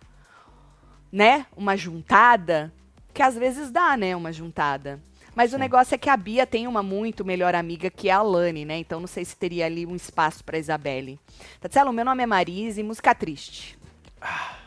[1.12, 2.72] né, uma juntada?
[3.14, 5.02] Que às vezes dá, né, uma juntada.
[5.36, 5.56] Mas Sim.
[5.56, 8.78] o negócio é que a Bia tem uma muito melhor amiga que a Alane, né?
[8.78, 11.20] Então não sei se teria ali um espaço para Isabelle.
[11.60, 13.78] Tatselo, meu nome é Marise, música triste.
[14.22, 14.58] Ah.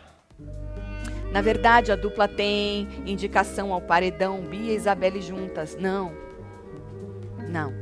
[1.33, 5.77] Na verdade, a dupla tem indicação ao paredão Bia e Isabelle juntas.
[5.77, 6.13] Não.
[7.49, 7.73] Não.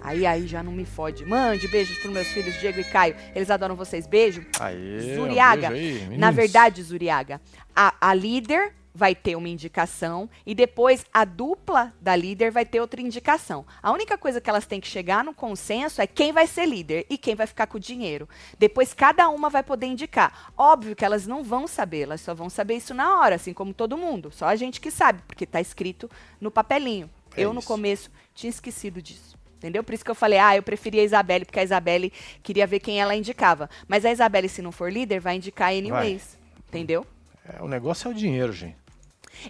[0.00, 1.24] Aí, aí já não me fode.
[1.24, 3.16] Mande beijos pros meus filhos Diego e Caio.
[3.34, 4.06] Eles adoram vocês.
[4.06, 4.44] Beijo.
[4.60, 5.68] Aê, Zuriaga.
[5.68, 7.40] Um beijo aí, na verdade, Zuriaga,
[7.74, 12.80] a, a líder vai ter uma indicação e depois a dupla da líder vai ter
[12.80, 13.66] outra indicação.
[13.82, 17.04] A única coisa que elas têm que chegar no consenso é quem vai ser líder
[17.10, 18.28] e quem vai ficar com o dinheiro.
[18.58, 20.52] Depois cada uma vai poder indicar.
[20.56, 23.74] Óbvio que elas não vão saber, elas só vão saber isso na hora, assim como
[23.74, 24.30] todo mundo.
[24.30, 26.08] Só a gente que sabe, porque está escrito
[26.40, 27.10] no papelinho.
[27.36, 27.54] É eu isso.
[27.54, 29.34] no começo tinha esquecido disso.
[29.56, 29.82] Entendeu?
[29.82, 32.80] Por isso que eu falei, ah, eu preferia a Isabelle, porque a Isabelle queria ver
[32.80, 33.68] quem ela indicava.
[33.88, 36.38] Mas a Isabelle, se não for líder, vai indicar anyways.
[36.38, 36.68] Vai.
[36.68, 37.06] Entendeu?
[37.48, 38.83] É, o negócio é o dinheiro, gente.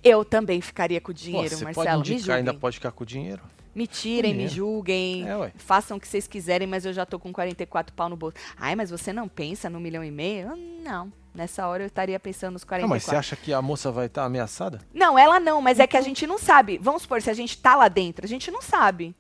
[0.03, 1.87] Eu também ficaria com o dinheiro, Pô, Marcelo.
[1.99, 3.43] Pode indicar, ainda pode ficar com o dinheiro.
[3.75, 7.33] Me tirem, me julguem, é, façam o que vocês quiserem, mas eu já tô com
[7.33, 8.37] 44 pau no bolso.
[8.57, 10.55] Ai, mas você não pensa no milhão e meio?
[10.81, 11.13] Não.
[11.35, 12.83] Nessa hora eu estaria pensando nos 44.
[12.83, 14.81] Não, mas você acha que a moça vai estar tá ameaçada?
[14.95, 16.79] Não, ela não, mas é que a gente não sabe.
[16.79, 19.17] Vamos supor, se a gente tá lá dentro, a gente não sabe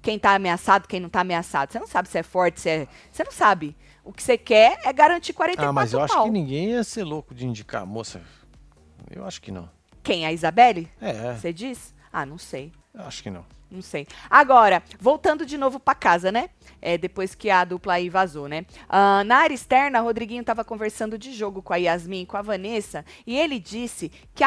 [0.00, 1.72] quem tá ameaçado, quem não tá ameaçado.
[1.72, 2.88] Você não sabe se é forte, se é.
[3.10, 3.76] Você não sabe.
[4.04, 6.04] O que você quer é garantir 44 Ah, mas eu pau.
[6.04, 8.22] acho que ninguém ia ser louco de indicar a moça.
[9.10, 9.68] Eu acho que não.
[10.06, 10.24] Quem?
[10.24, 10.88] A Isabelle?
[11.00, 11.92] É, Você diz?
[12.12, 12.72] Ah, não sei.
[12.94, 13.44] acho que não.
[13.68, 14.06] Não sei.
[14.30, 16.50] Agora, voltando de novo pra casa, né?
[16.80, 18.64] É, depois que a dupla aí vazou, né?
[18.88, 22.42] Ah, na área externa, Rodriguinho tava conversando de jogo com a Yasmin e com a
[22.42, 24.44] Vanessa, e ele disse que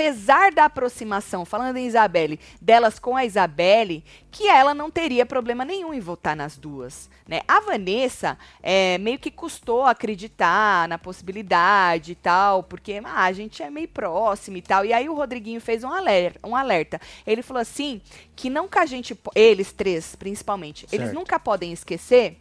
[0.00, 5.64] apesar da aproximação, falando em Isabelle, delas com a Isabelle, que ela não teria problema
[5.64, 7.40] nenhum em votar nas duas, né?
[7.48, 13.60] A Vanessa é, meio que custou acreditar na possibilidade e tal, porque ah, a gente
[13.60, 14.84] é meio próximo e tal.
[14.84, 17.00] E aí o Rodriguinho fez um alerta, um alerta.
[17.26, 18.00] Ele falou assim
[18.36, 21.18] que nunca a gente, eles três principalmente, eles Certo.
[21.18, 22.38] nunca podem esquecer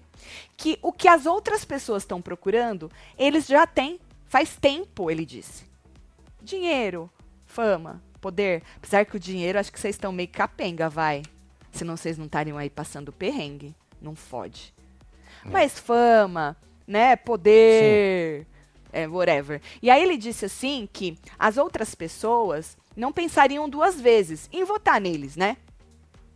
[0.55, 5.65] que o que as outras pessoas estão procurando, eles já têm faz tempo, ele disse.
[6.39, 7.09] Dinheiro,
[7.47, 8.61] fama, poder.
[8.75, 11.23] Apesar que o dinheiro, acho que vocês estão meio capenga, vai.
[11.71, 13.75] Senão vocês não estariam aí passando perrengue.
[13.99, 14.73] Não fode.
[15.43, 16.55] Mas fama,
[16.85, 17.15] né?
[17.15, 18.45] Poder.
[18.91, 19.61] É, whatever.
[19.81, 24.99] E aí ele disse assim que as outras pessoas não pensariam duas vezes em votar
[24.99, 25.57] neles, né?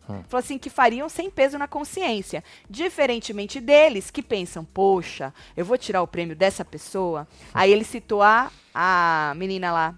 [0.09, 0.23] Hum.
[0.27, 2.43] Falou assim que fariam sem peso na consciência.
[2.69, 7.27] Diferentemente deles, que pensam, poxa, eu vou tirar o prêmio dessa pessoa.
[7.53, 9.95] Aí ele citou a, a menina lá,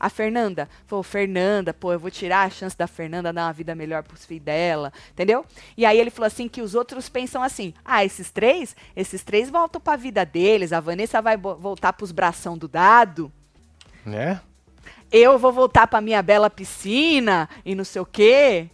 [0.00, 0.68] a Fernanda.
[0.86, 4.24] Falou, Fernanda, pô, eu vou tirar a chance da Fernanda dar uma vida melhor pros
[4.24, 5.44] filhos dela, entendeu?
[5.76, 9.50] E aí ele falou assim que os outros pensam assim, ah, esses três, esses três
[9.50, 13.30] voltam pra vida deles, a Vanessa vai voltar pros bração do dado,
[14.04, 14.40] Né?
[15.12, 18.70] eu vou voltar pra minha bela piscina e não sei o quê.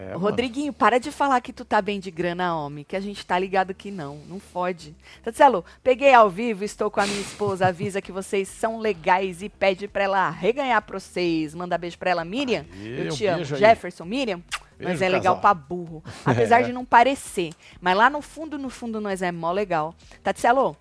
[0.00, 0.18] É, Ô, mano.
[0.20, 3.38] Rodriguinho, para de falar que tu tá bem de grana, homem, que a gente tá
[3.38, 4.94] ligado que não, não fode.
[5.22, 9.48] Tatselo, peguei ao vivo, estou com a minha esposa, avisa que vocês são legais e
[9.50, 11.54] pede pra ela reganhar pra vocês.
[11.54, 12.64] Manda beijo pra ela, Miriam.
[12.82, 13.36] Eu um te amo.
[13.36, 13.60] beijo aí.
[13.60, 14.42] Jefferson, Miriam.
[14.78, 15.40] Nós Beijo, é legal casal.
[15.42, 16.02] pra burro.
[16.24, 16.64] Apesar É.
[16.64, 17.50] de não parecer.
[17.82, 19.94] Mas lá no fundo, no fundo, nós é mó legal.
[20.22, 20.74] Tatselo,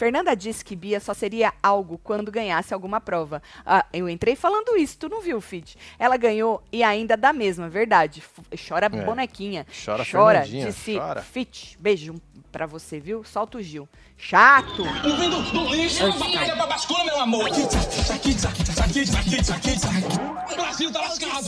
[0.00, 3.42] Fernanda disse que Bia só seria algo quando ganhasse alguma prova.
[3.66, 5.76] Ah, eu entrei falando isso, tu não viu, Fit?
[5.98, 8.22] Ela ganhou e ainda da mesma, verdade.
[8.22, 8.88] F- Chora É.
[8.88, 9.66] bonequinha.
[9.84, 11.20] Chora, Chora, disse chora.
[11.20, 11.76] Fit.
[11.78, 12.14] Beijo
[12.50, 13.22] pra você, viu?
[13.24, 13.86] Solta o Gil.
[14.16, 14.82] Chato.
[14.84, 17.46] Um vindo do lixo, batalha pra bascula, meu amor.
[17.48, 17.70] Aqui, aqui,
[18.10, 18.40] aqui, aqui,
[18.80, 20.54] aqui, aqui, aqui.
[20.54, 21.44] O Brasil tá lascado.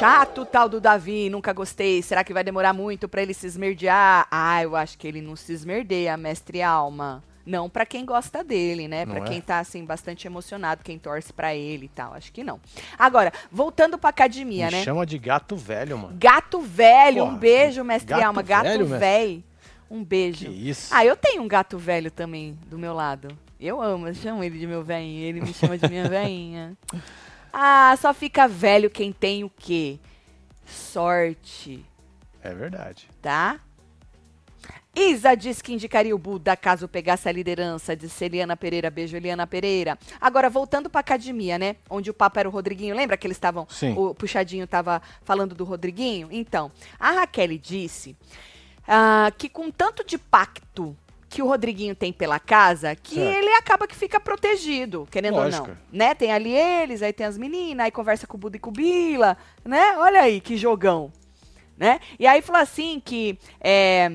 [0.00, 2.00] Chato tal do Davi, nunca gostei.
[2.00, 4.26] Será que vai demorar muito pra ele se esmerdear?
[4.30, 7.22] Ah, eu acho que ele não se esmerdeia, mestre Alma.
[7.44, 9.04] Não pra quem gosta dele, né?
[9.04, 9.24] Pra é?
[9.24, 12.58] quem tá assim bastante emocionado, quem torce pra ele e tal, acho que não.
[12.98, 14.84] Agora, voltando pra academia, Me né?
[14.84, 16.16] chama de gato velho, mano.
[16.18, 18.40] Gato velho, Porra, um beijo, mestre gato Alma.
[18.40, 19.44] Gato velho, velho.
[19.90, 20.46] Um beijo.
[20.46, 20.94] Que isso?
[20.94, 23.36] Ah, eu tenho um gato velho também do meu lado.
[23.60, 26.74] Eu amo, eu chamo ele de meu velhinho, ele me chama de minha velhinha.
[27.52, 29.98] Ah, só fica velho quem tem o quê?
[30.66, 31.84] Sorte,
[32.42, 33.08] É verdade.
[33.20, 33.58] tá?
[34.94, 38.90] Isa diz que indicaria o Buda caso pegasse a liderança, disse Eliana Pereira.
[38.90, 39.96] Beijo, Eliana Pereira.
[40.20, 41.76] Agora, voltando pra academia, né?
[41.88, 42.94] Onde o papo era o Rodriguinho.
[42.96, 43.66] Lembra que eles estavam.
[43.70, 43.94] Sim.
[43.96, 46.28] O Puxadinho tava falando do Rodriguinho?
[46.32, 48.16] Então, a Raquel disse
[48.86, 50.96] ah, que com tanto de pacto
[51.30, 53.38] que o Rodriguinho tem pela casa, que Certo.
[53.38, 55.62] ele acaba que fica protegido, querendo Lógico.
[55.62, 55.76] ou não.
[55.92, 56.12] Né?
[56.12, 58.72] Tem ali eles, aí tem as meninas, aí conversa com o Buda e com o
[58.72, 59.96] Bila, né?
[59.98, 61.12] Olha aí, que jogão.
[61.78, 62.00] Né?
[62.18, 64.10] E aí falou assim que é,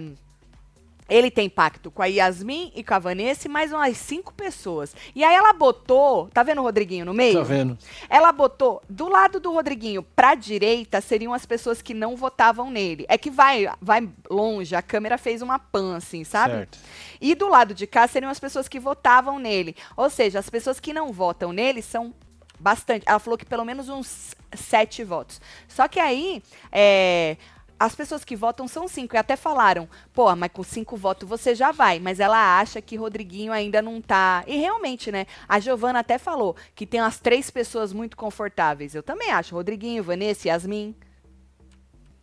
[1.07, 4.95] ele tem pacto com a Yasmin e com a Vanessa e mais umas cinco pessoas.
[5.13, 7.39] E aí ela botou, tá vendo o Rodriguinho no meio?
[7.39, 7.77] Tá vendo?
[8.09, 13.05] Ela botou do lado do Rodriguinho pra direita seriam as pessoas que não votavam nele.
[13.07, 16.53] É que vai, vai longe, a câmera fez uma pan assim, sabe?
[16.53, 16.79] Certo.
[17.21, 19.75] E do lado de cá seriam as pessoas que votavam nele.
[19.95, 22.13] Ou seja, as pessoas que não votam nele são
[22.59, 23.03] bastante.
[23.07, 25.41] Ela falou que pelo menos uns sete votos.
[25.67, 26.41] Só que aí,
[26.71, 27.37] é,
[27.79, 29.15] as pessoas que votam são cinco.
[29.15, 31.99] E até falaram, pô, mas com cinco votos você já vai.
[31.99, 34.43] Mas ela acha que Rodriguinho ainda não tá.
[34.47, 35.25] E realmente, né?
[35.47, 38.95] A Giovana até falou que tem umas três pessoas muito confortáveis.
[38.95, 39.55] Eu também acho.
[39.55, 40.95] Rodriguinho, Vanessa, Yasmin.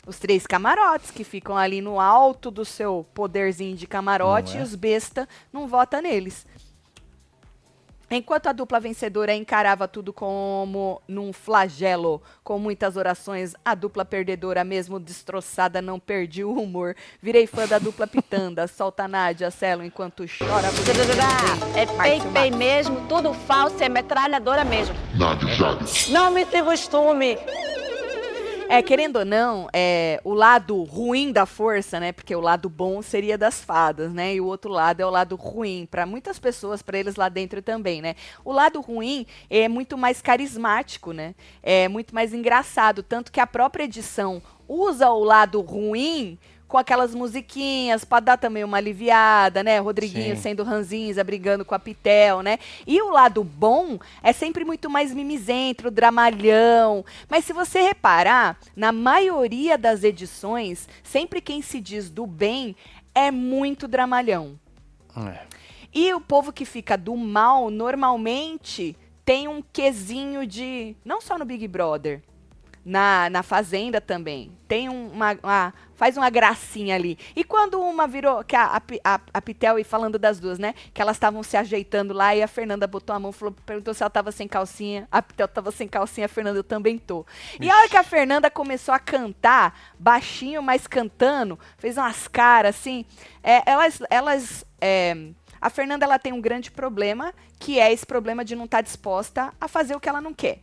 [0.05, 4.61] Os três camarotes que ficam ali no alto do seu poderzinho de camarote é?
[4.61, 6.45] e os besta não vota neles.
[8.15, 14.63] Enquanto a dupla vencedora encarava tudo como num flagelo, com muitas orações, a dupla perdedora,
[14.63, 16.95] mesmo destroçada, não perdia o humor.
[17.23, 20.69] Virei fã da dupla pitanda, solta a Nádia, Celo, enquanto chora.
[21.75, 24.95] É pei-pei mesmo, tudo falso, é metralhadora mesmo.
[25.15, 26.11] Nádia Chaves.
[26.11, 27.39] Não me se costume.
[28.73, 32.11] É, querendo ou não, é, o lado ruim da força, né?
[32.11, 34.35] Porque o lado bom seria das fadas, né?
[34.35, 35.87] E o outro lado é o lado ruim.
[35.91, 38.15] Para muitas pessoas, para eles lá dentro também, né?
[38.43, 41.35] O lado ruim é muito mais carismático, né?
[41.63, 43.03] É muito mais engraçado.
[43.03, 46.39] Tanto que a própria edição usa o lado ruim
[46.73, 49.79] com aquelas musiquinhas para dar também uma aliviada, né?
[49.79, 50.41] Rodriguinho Sim.
[50.41, 52.59] sendo ranzinza, brigando com a Pitel, né?
[52.87, 57.05] E o lado bom é sempre muito mais mimizentro, dramalhão.
[57.29, 62.75] Mas se você reparar, na maioria das edições, sempre quem se diz do bem
[63.15, 64.59] é muito dramalhão.
[65.15, 65.41] É.
[65.93, 70.97] E o povo que fica do mal, normalmente tem um quesinho de.
[71.05, 72.23] Não só no Big Brother,
[72.85, 74.53] na, na Fazenda também.
[74.67, 77.17] Tem uma, uma, Faz uma gracinha ali.
[77.37, 78.43] E quando uma virou.
[78.43, 80.75] Que a, a, a Pitel, e falando das duas, né?
[80.93, 84.03] Que elas estavam se ajeitando lá e a Fernanda botou a mão falou, perguntou se
[84.03, 85.07] ela tava sem calcinha.
[85.13, 87.25] A Pitel tava sem calcinha, a Fernanda eu também tô.
[87.61, 92.75] E a hora que a Fernanda começou a cantar, baixinho, mas cantando, fez umas caras
[92.77, 93.05] assim.
[93.43, 94.01] É, elas.
[94.11, 95.15] elas é,
[95.61, 98.83] a Fernanda ela tem um grande problema, que é esse problema de não estar tá
[98.83, 100.59] disposta a fazer o que ela não quer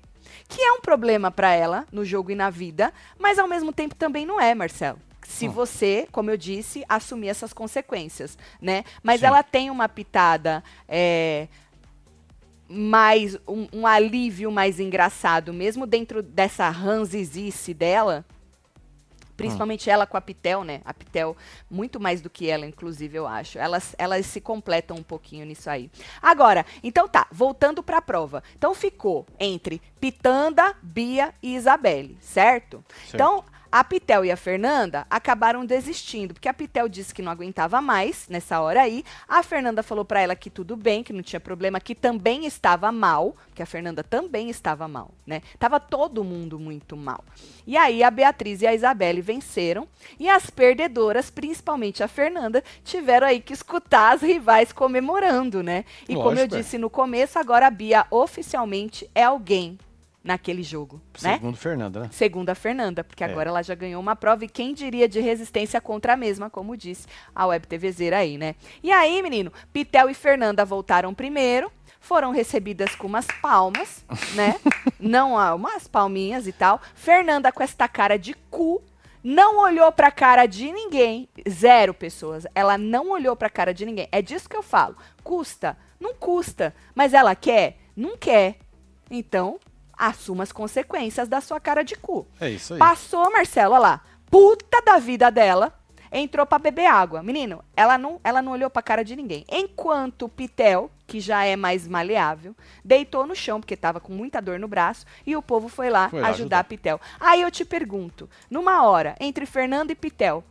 [0.48, 3.96] que é um problema para ela no jogo e na vida, mas ao mesmo tempo
[3.96, 5.00] também não é, Marcelo.
[5.28, 5.52] Se hum.
[5.52, 8.84] você, como eu disse, assumir essas consequências, né?
[9.04, 9.28] Mas Sim.
[9.28, 11.48] ela tem uma pitada é,
[12.68, 18.26] mais um, um, alívio mais engraçado, mesmo dentro dessa ranzizice dela,
[19.40, 19.94] Principalmente hum.
[19.94, 20.82] ela com a Pitel, né?
[20.84, 21.36] A Pitel,
[21.70, 23.58] muito mais do que ela, inclusive, eu acho.
[23.58, 25.90] Elas, elas se completam um pouquinho nisso aí.
[26.22, 28.44] Agora, então tá, voltando para a prova.
[28.58, 32.84] Então ficou entre Pitanda, Bia e Isabelle, certo?
[32.90, 33.16] certo.
[33.16, 37.82] Então, a Pitel e a Fernanda acabaram desistindo, porque a Pitel disse que não aguentava
[37.82, 39.04] mais nessa hora aí.
[39.28, 42.92] A Fernanda falou para ela que tudo bem, que não tinha problema, que também estava
[42.92, 45.42] mal, que a Fernanda também estava mal, né?
[45.60, 47.24] Tava todo mundo muito mal.
[47.68, 49.88] E aí a Beatriz e a Isabelle venceram,
[50.20, 55.86] e as perdedoras, principalmente a Fernanda, tiveram aí que escutar as rivais comemorando, né?
[56.08, 56.48] E Lógico, como eu é.
[56.48, 59.78] disse no começo, agora a Bia oficialmente é alguém
[60.24, 61.34] naquele jogo, né?
[61.34, 62.10] Segundo Fernanda, né?
[62.12, 63.28] Segundo a Fernanda, porque é.
[63.28, 66.76] agora ela já ganhou uma prova e quem diria de resistência contra a mesma, como
[66.76, 68.56] disse a Web TVzeira aí, né?
[68.84, 74.06] E aí, menino, Pitel e Fernanda voltaram primeiro, foram recebidas com umas palmas,
[74.36, 74.60] né?
[75.00, 76.82] Não, umas palminhas e tal.
[76.94, 78.82] Fernanda com esta cara de cu,
[79.24, 82.46] não olhou pra cara de ninguém, zero pessoas.
[82.56, 84.08] Ela não olhou pra cara de ninguém.
[84.12, 84.96] É disso que eu falo.
[85.24, 85.78] Custa?
[86.00, 86.74] Não custa.
[86.96, 87.78] Mas ela quer?
[87.96, 88.58] Não quer.
[89.12, 89.60] Então,
[90.00, 92.26] assuma as consequências da sua cara de cu.
[92.40, 92.80] É isso aí.
[92.80, 95.74] Passou, Marcelo, olha lá, puta da vida dela,
[96.10, 97.22] entrou para beber água.
[97.22, 99.46] Menino, ela não, ela não olhou pra cara de ninguém.
[99.52, 104.42] Enquanto o Pitel, que já é mais maleável, deitou no chão, porque tava com muita
[104.42, 107.02] dor no braço, e o povo foi lá, foi lá ajudar, ajudar a Pitel.
[107.20, 110.44] Aí eu te pergunto, numa hora, entre Fernando e Pitel,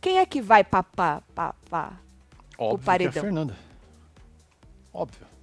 [0.00, 0.84] quem é que vai pra
[2.58, 3.12] Óbvio o paredão?
[3.12, 3.56] Que é a Fernanda.
[4.92, 5.35] Óbvio.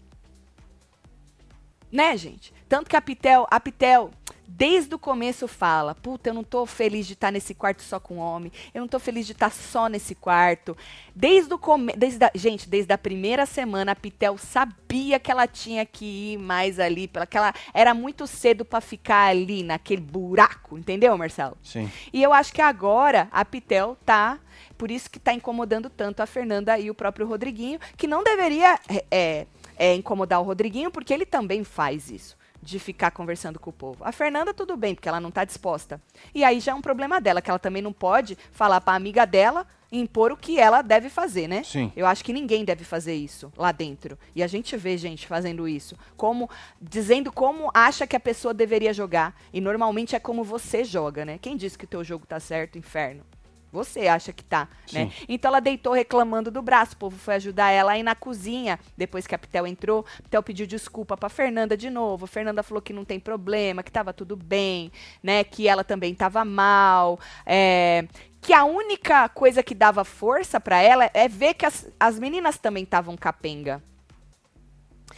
[1.94, 2.52] Né, gente?
[2.68, 4.10] Tanto que a Pitel, a Pitel,
[4.48, 8.00] desde o começo fala, puta, eu não tô feliz de estar tá nesse quarto só
[8.00, 10.76] com homem, eu não tô feliz de estar tá só nesse quarto.
[11.16, 12.00] Desde o começo,
[12.34, 17.08] gente, desde a primeira semana a Pitel sabia que ela tinha que ir mais ali,
[17.08, 21.56] pela que ela era muito cedo para ficar ali naquele buraco, entendeu, Marcelo?
[21.62, 21.92] Sim.
[22.12, 24.40] E eu acho que agora a Pitel tá
[24.80, 28.80] por isso que está incomodando tanto a Fernanda e o próprio Rodriguinho, que não deveria
[29.12, 29.46] é,
[29.84, 33.98] é, incomodar o Rodriguinho, porque ele também faz isso de ficar conversando com o povo.
[34.06, 36.02] A Fernanda, tudo bem, porque ela não está disposta.
[36.34, 38.96] E aí já é um problema dela, que ela também não pode falar para a
[38.96, 41.62] amiga dela impor o que ela deve fazer, né?
[41.64, 41.92] Sim.
[41.98, 44.18] Eu acho que ninguém deve fazer isso lá dentro.
[44.34, 46.50] E a gente vê gente fazendo isso, como
[46.82, 49.36] dizendo como acha que a pessoa deveria jogar.
[49.52, 51.38] E normalmente é como você joga, né?
[51.42, 53.26] Quem disse que o teu jogo tá certo, inferno?
[53.74, 55.06] Você acha que tá, né?
[55.06, 55.06] Sim.
[55.06, 55.12] né?
[55.28, 56.94] Então ela deitou reclamando do braço.
[56.94, 58.80] O povo foi ajudar ela aí na cozinha.
[58.96, 62.26] Depois que a Pitel entrou, a Pitel pediu desculpa pra Fernanda de novo.
[62.26, 64.92] A Fernanda falou que não tem problema, que tava tudo bem,
[65.24, 65.44] né?
[65.44, 67.20] Que ela também tava mal.
[67.48, 68.08] É,
[68.40, 72.60] que a única coisa que dava força para ela é ver que as, as meninas
[72.60, 73.82] também estavam capenga.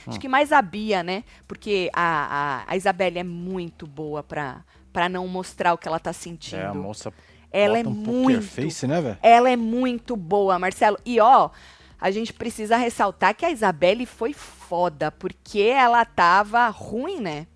[0.07, 0.21] Acho hum.
[0.21, 1.25] que mais a Bia, né?
[1.45, 4.63] Porque a, a, a Isabelle é muito boa pra,
[4.93, 6.61] pra não mostrar o que ela tá sentindo.
[6.61, 7.11] É, a moça
[7.51, 8.41] ela Bota é um muito.
[8.41, 10.97] Face, né, ela é muito boa, Marcelo.
[11.05, 11.49] E ó,
[11.99, 17.47] a gente precisa ressaltar que a Isabelle foi foda, porque ela tava ruim, né?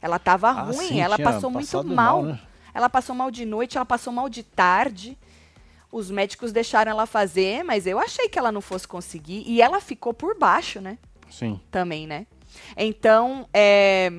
[0.00, 1.94] Ela tava ah, ruim, sim, ela passou muito mal.
[1.94, 2.40] mal né?
[2.74, 5.16] Ela passou mal de noite, ela passou mal de tarde.
[5.90, 9.44] Os médicos deixaram ela fazer, mas eu achei que ela não fosse conseguir.
[9.46, 10.98] E ela ficou por baixo, né?
[11.30, 11.60] Sim.
[11.70, 12.26] Também, né?
[12.76, 14.10] Então, é,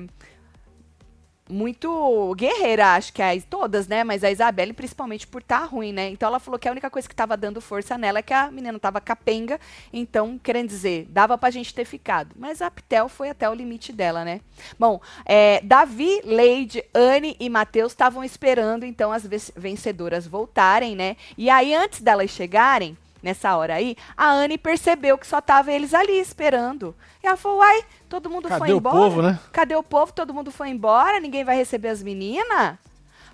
[1.48, 4.02] muito guerreira, acho que é todas, né?
[4.02, 6.08] Mas a Isabelle, principalmente por estar tá ruim, né?
[6.08, 8.50] Então ela falou que a única coisa que tava dando força nela é que a
[8.50, 9.60] menina tava capenga.
[9.92, 12.34] Então, querendo dizer, dava pra gente ter ficado.
[12.38, 14.40] Mas a Pitel foi até o limite dela, né?
[14.78, 19.26] Bom, é, Davi, Leide, Anne e Matheus estavam esperando, então, as
[19.56, 21.16] vencedoras voltarem, né?
[21.36, 25.94] E aí, antes delas chegarem, nessa hora aí, a Anne percebeu que só tava eles
[25.94, 26.94] ali esperando.
[27.22, 28.94] E ela falou, uai, todo mundo Cadê foi embora?
[28.94, 29.40] Cadê o povo, né?
[29.50, 30.12] Cadê o povo?
[30.12, 32.76] Todo mundo foi embora, ninguém vai receber as meninas?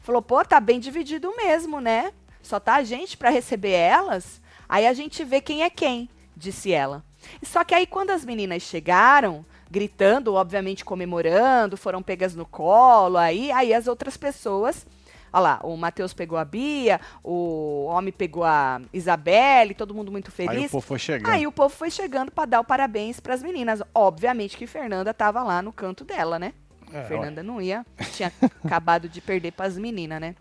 [0.00, 2.12] Falou, pô, tá bem dividido mesmo, né?
[2.40, 4.40] Só tá a gente para receber elas.
[4.68, 7.04] Aí a gente vê quem é quem, disse ela.
[7.42, 13.50] Só que aí quando as meninas chegaram, gritando, obviamente comemorando, foram pegas no colo, aí,
[13.50, 14.86] aí as outras pessoas
[15.32, 20.30] Olha lá, o Matheus pegou a Bia, o homem pegou a Isabelle, todo mundo muito
[20.30, 20.58] feliz.
[20.58, 21.32] Aí o povo foi chegando.
[21.32, 23.82] Aí o povo foi chegando para dar o parabéns para as meninas.
[23.94, 26.52] Obviamente que Fernanda tava lá no canto dela, né?
[26.92, 28.32] É, Fernanda não ia, tinha
[28.64, 30.34] acabado de perder para as meninas, né?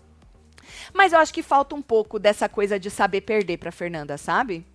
[0.94, 4.66] Mas eu acho que falta um pouco dessa coisa de saber perder para Fernanda, sabe?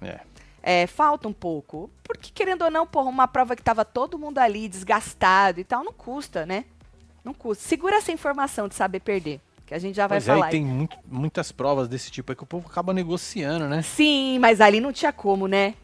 [0.00, 0.20] É.
[0.62, 1.88] É, falta um pouco.
[2.02, 5.84] Porque, querendo ou não, porra, uma prova que tava todo mundo ali, desgastado e tal,
[5.84, 6.64] não custa, né?
[7.26, 7.64] Não custa.
[7.64, 9.40] Segura essa informação de saber perder.
[9.66, 10.46] Que a gente já vai pois falar.
[10.46, 13.82] É, e tem muito, muitas provas desse tipo aí que o povo acaba negociando, né?
[13.82, 15.74] Sim, mas ali não tinha como, né?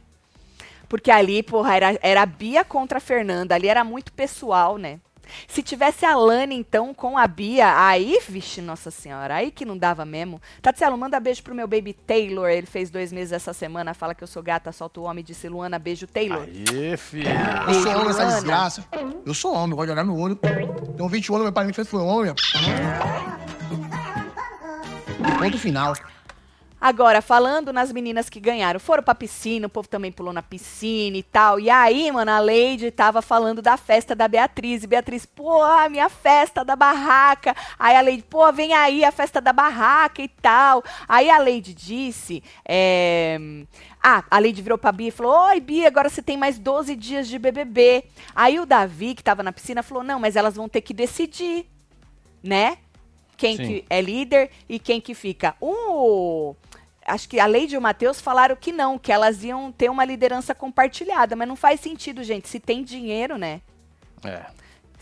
[0.89, 3.57] Porque ali, porra, era, era a Bia contra a Fernanda.
[3.57, 5.01] Ali era muito pessoal, né?
[5.47, 9.77] Se tivesse a Lani, então, com a Bia, aí, vixe, nossa senhora, aí que não
[9.77, 10.41] dava mesmo.
[10.61, 12.49] Tatielo, manda beijo pro meu baby Taylor.
[12.49, 15.49] Ele fez dois meses essa semana, fala que eu sou gata, solta o homem, disse
[15.49, 16.43] Luana, beijo Taylor.
[16.43, 17.29] Aê, filho.
[17.69, 18.85] Eu sou homem, essa desgraça.
[19.25, 20.37] Eu sou homem, gosto de olhar no olho.
[20.37, 22.35] Tenho 20 anos, meu pai me fez foi homem.
[25.39, 25.95] Ponto final.
[26.83, 31.17] Agora, falando nas meninas que ganharam, foram pra piscina, o povo também pulou na piscina
[31.17, 31.61] e tal.
[31.61, 34.83] E aí, mano, a Lady tava falando da festa da Beatriz.
[34.83, 37.55] E Beatriz, pô, a minha festa da barraca.
[37.79, 40.83] Aí a Lady, pô, vem aí a festa da barraca e tal.
[41.09, 43.39] Aí a Lady disse, é...
[44.03, 46.97] Ah, a Lady virou pra Bia e falou: Oi, Bia, agora você tem mais 12
[46.97, 48.03] dias de BBB.
[48.35, 51.67] Aí o Davi, que tava na piscina, falou: Não, mas elas vão ter que decidir,
[52.43, 52.79] né?
[53.37, 53.65] Quem Sim.
[53.65, 55.55] que é líder e quem que fica.
[55.61, 56.57] O
[57.07, 60.05] acho que a Leide e o Matheus falaram que não, que elas iam ter uma
[60.05, 62.49] liderança compartilhada, mas não faz sentido, gente.
[62.49, 63.61] Se tem dinheiro, né?
[64.25, 64.47] É.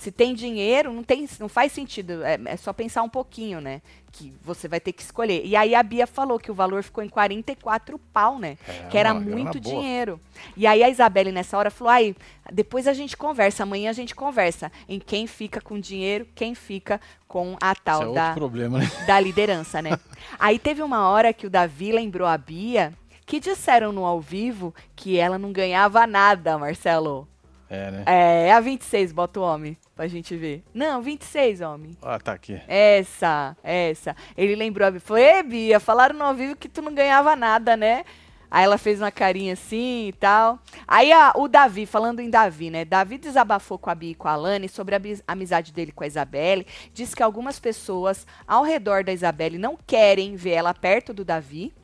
[0.00, 2.24] Se tem dinheiro, não, tem, não faz sentido.
[2.24, 3.82] É, é, só pensar um pouquinho, né?
[4.10, 5.42] Que você vai ter que escolher.
[5.44, 8.56] E aí a Bia falou que o valor ficou em 44 pau, né?
[8.66, 10.18] É, que era muito dinheiro.
[10.56, 12.16] E aí a Isabelle nessa hora falou: aí,
[12.50, 16.98] depois a gente conversa, amanhã a gente conversa em quem fica com dinheiro, quem fica
[17.28, 18.90] com a tal é da, problema, né?
[19.06, 19.90] da liderança, né?
[20.38, 22.94] aí teve uma hora que o Davi lembrou a Bia
[23.26, 27.28] que disseram no ao vivo que ela não ganhava nada, Marcelo.
[27.68, 28.04] É, né?
[28.06, 30.64] É a 26, bota o homem pra gente ver.
[30.72, 31.90] Não, 26, homem.
[32.00, 32.58] Ah, tá aqui.
[32.66, 34.16] Essa, essa.
[34.34, 34.98] Ele lembrou.
[34.98, 38.06] Falou, Ê, Bia, falaram no ao vivo que tu não ganhava nada, né?
[38.50, 40.58] Aí ela fez uma carinha assim e tal.
[40.88, 42.82] Aí a, o Davi, falando em Davi, né?
[42.82, 46.06] Davi desabafou com a Bia e com a Lani sobre a amizade dele com a
[46.06, 46.66] Isabelle.
[46.94, 51.74] Diz que algumas pessoas ao redor da Isabelle não querem ver ela perto do Davi.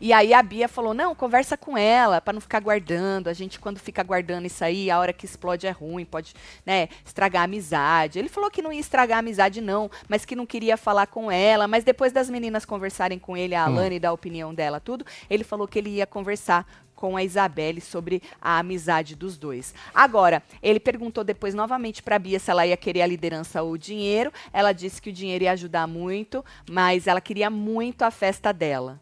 [0.00, 3.28] E aí a Bia falou: não, conversa com ela, para não ficar guardando.
[3.28, 6.34] A gente, quando fica guardando isso aí, a hora que explode é ruim, pode
[6.64, 8.18] né, estragar a amizade.
[8.18, 11.30] Ele falou que não ia estragar a amizade, não, mas que não queria falar com
[11.30, 11.66] ela.
[11.68, 13.76] Mas depois das meninas conversarem com ele, a hum.
[13.76, 16.66] Alane dar a opinião dela, tudo, ele falou que ele ia conversar
[16.96, 19.74] com a Isabelle sobre a amizade dos dois.
[19.94, 23.72] Agora, ele perguntou depois novamente para a Bia se ela ia querer a liderança ou
[23.72, 24.32] o dinheiro.
[24.52, 28.98] Ela disse que o dinheiro ia ajudar muito, mas ela queria muito a festa dela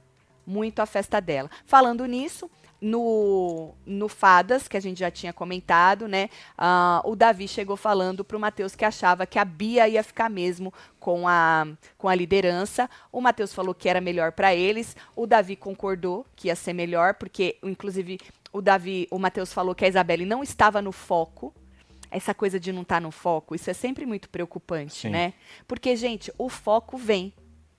[0.47, 1.51] muito a festa dela.
[1.67, 2.51] Falando nisso,
[2.85, 6.29] no, no Fadas, que a gente já tinha comentado, né?
[6.59, 10.29] Uh, o Davi chegou falando para o Matheus que achava que a Bia ia ficar
[10.29, 11.67] mesmo com a,
[11.97, 12.89] com a liderança.
[13.11, 14.95] O Matheus falou que era melhor para eles.
[15.17, 18.19] O Davi concordou que ia ser melhor, porque, inclusive,
[18.53, 21.55] o Davi, o Matheus falou que a Isabelle não estava no foco.
[22.11, 25.09] Essa coisa de não estar tá no foco, isso é sempre muito preocupante, Sim.
[25.09, 25.33] né?
[25.67, 27.33] Porque, gente, o foco vem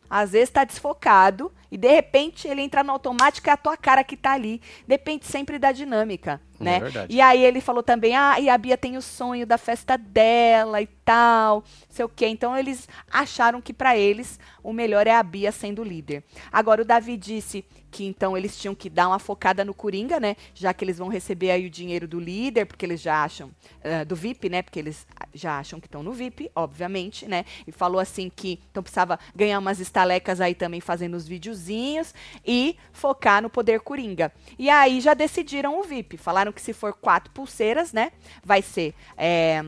[0.09, 3.75] às vezes está desfocado e de repente ele entra no automático e é a tua
[3.75, 4.61] cara que está ali.
[4.87, 6.77] Depende sempre da dinâmica, né?
[6.77, 9.97] É e aí ele falou também, ah, e a Bia tem o sonho da festa
[9.97, 12.27] dela e tal, sei o quê.
[12.27, 16.23] Então eles acharam que para eles o melhor é a Bia sendo líder.
[16.51, 17.63] Agora o Davi disse
[17.95, 20.35] que então eles tinham que dar uma focada no Coringa, né?
[20.53, 24.05] Já que eles vão receber aí o dinheiro do líder, porque eles já acham, uh,
[24.05, 24.61] do VIP, né?
[24.61, 27.45] Porque eles já acham que estão no VIP, obviamente, né?
[27.65, 32.13] E falou assim que então precisava ganhar umas estalecas aí também fazendo os videozinhos
[32.45, 34.29] e focar no poder Coringa.
[34.59, 36.17] E aí já decidiram o VIP.
[36.17, 38.11] Falaram que se for quatro pulseiras, né?
[38.43, 38.93] Vai ser.
[39.17, 39.63] É,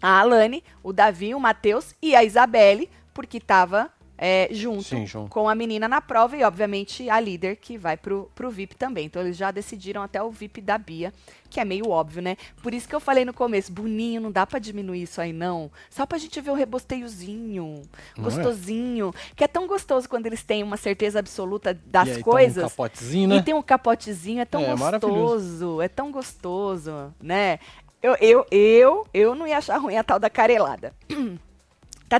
[0.00, 5.28] a Alane, o Davi, o Matheus e a Isabelle, porque estava é, junto, Sim, junto.
[5.30, 9.06] com a menina na prova e, obviamente, a líder que vai pro, pro VIP também.
[9.06, 11.12] Então, eles já decidiram até o VIP da Bia,
[11.50, 12.36] que é meio óbvio, né?
[12.62, 15.70] Por isso que eu falei no começo, Boninho, não dá pra diminuir isso aí, não.
[15.90, 17.82] Só pra gente ver o rebosteiozinho,
[18.16, 18.30] Não é?
[18.30, 19.12] gostosinho.
[19.36, 22.54] Que é tão gostoso quando eles têm uma certeza absoluta das E aí, coisas.
[22.54, 23.36] Toma um capotezinho, né?
[23.36, 27.58] E tem um capotezinho, é tão É, gostoso, é tão gostoso, né?
[28.02, 30.94] Eu, eu, eu, eu não ia achar ruim a tal da carelada.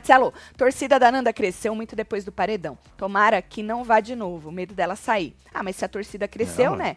[0.01, 2.77] Tatselo, torcida da Nanda cresceu muito depois do paredão.
[2.97, 5.37] Tomara que não vá de novo, medo dela sair.
[5.53, 6.97] Ah, mas se a torcida cresceu, Não, né?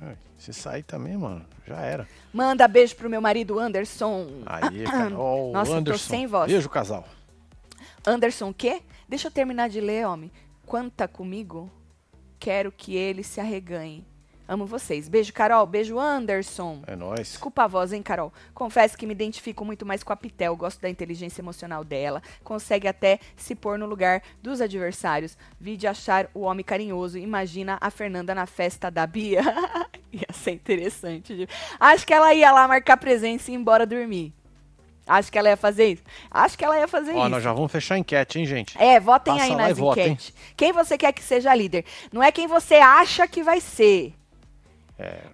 [0.00, 2.08] É, Se sair também, mano, já era.
[2.32, 4.28] Manda beijo pro meu marido Anderson.
[4.46, 6.08] Aí, cara, ó, o Nossa, eu tô Anderson.
[6.10, 6.50] sem voz.
[6.50, 7.06] Beijo, casal.
[8.06, 8.82] Anderson, o quê?
[9.08, 10.30] Deixa eu terminar de ler, homem.
[10.66, 11.70] Quanta comigo?
[12.38, 14.06] Quero que ele se arreganhe.
[14.46, 15.08] Amo vocês.
[15.08, 15.66] Beijo, Carol.
[15.66, 16.82] Beijo, Anderson.
[16.86, 17.28] É nóis.
[17.28, 18.32] Desculpa a voz, hein, Carol?
[18.52, 22.86] Confesso que me identifico muito mais com a Pitel, gosto da inteligência emocional dela, consegue
[22.86, 25.36] até se pôr no lugar dos adversários.
[25.58, 27.16] Vi de achar o homem carinhoso.
[27.16, 29.42] Imagina a Fernanda na festa da Bia.
[30.12, 31.48] ia ser interessante.
[31.80, 34.32] Acho que ela ia lá marcar presença e ir embora dormir.
[35.06, 36.02] Acho que ela ia fazer isso.
[36.30, 37.28] Acho que ela ia fazer Ó, isso.
[37.28, 38.80] nós já vamos fechar a enquete, hein, gente?
[38.80, 40.32] É, votem Passa aí nas vota, enquetes.
[40.56, 41.84] Quem você quer que seja líder?
[42.12, 44.14] Não é quem você acha que vai ser.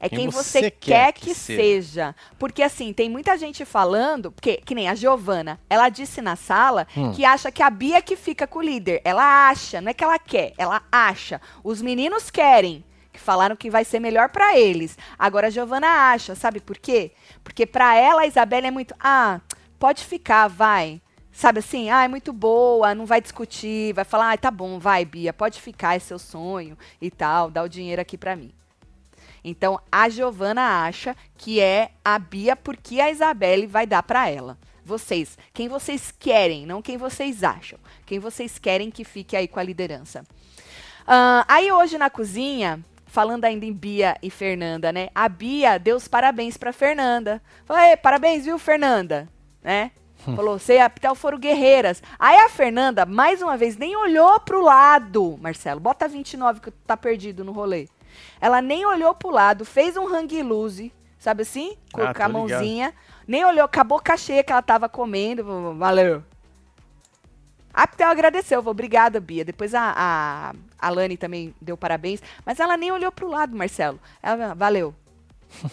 [0.01, 2.15] É quem, você, quer, que, seja.
[2.39, 6.87] Porque assim, tem muita gente falando, porque, que nem a Giovana, ela disse na sala
[6.97, 7.13] Hum.
[7.13, 9.03] que acha que a Bia é que fica com o líder.
[9.05, 11.41] Ela acha, não é que ela quer, ela acha.
[11.63, 12.85] Os meninos querem.
[13.13, 14.97] Que falaram que vai ser melhor pra eles.
[15.19, 17.11] Agora a Giovana acha, sabe por quê?
[17.43, 19.41] Porque pra ela a Isabela é muito, ah,
[19.81, 21.03] pode ficar, vai.
[21.33, 25.05] Sabe assim, ah, é muito boa, não vai discutir, vai falar, ah, tá bom, vai,
[25.05, 28.53] Bia, pode ficar, é seu sonho e tal, dá o dinheiro aqui pra mim.
[29.45, 34.59] Então, a Giovana acha que é a Bia porque a Isabelle vai dar pra ela.
[34.85, 37.79] Vocês, quem vocês querem, não quem vocês acham.
[38.07, 40.25] Quem vocês querem que fique aí com a liderança.
[41.07, 45.09] Ah, aí hoje na cozinha, falando ainda em Bia e Fernanda, né?
[45.15, 47.43] A Bia deu os parabéns pra Fernanda.
[47.65, 49.29] Falou, "Ei, parabéns, viu, Fernanda?
[49.63, 49.91] Né?
[50.37, 52.03] Falou, você e a Pitel foram guerreiras.
[52.19, 55.81] Aí a Fernanda, mais uma vez, nem olhou pro lado, Marcelo.
[55.81, 57.89] Bota 29 que tá perdido no rolê.
[58.41, 61.77] Ela nem olhou pro lado, fez um hang loose, sabe assim?
[61.93, 62.33] Com, Ah, com a tô ligado.
[62.33, 62.95] mãozinha.
[63.27, 65.45] Nem olhou, com a boca cheia que ela tava comendo.
[65.77, 66.23] Valeu.
[67.73, 69.45] A Pitel agradeceu, falou, obrigada, Bia.
[69.45, 72.21] Depois a, a, a Lani também deu parabéns.
[72.45, 74.01] Mas ela nem olhou pro lado, Marcelo.
[74.23, 74.93] Ela, valeu.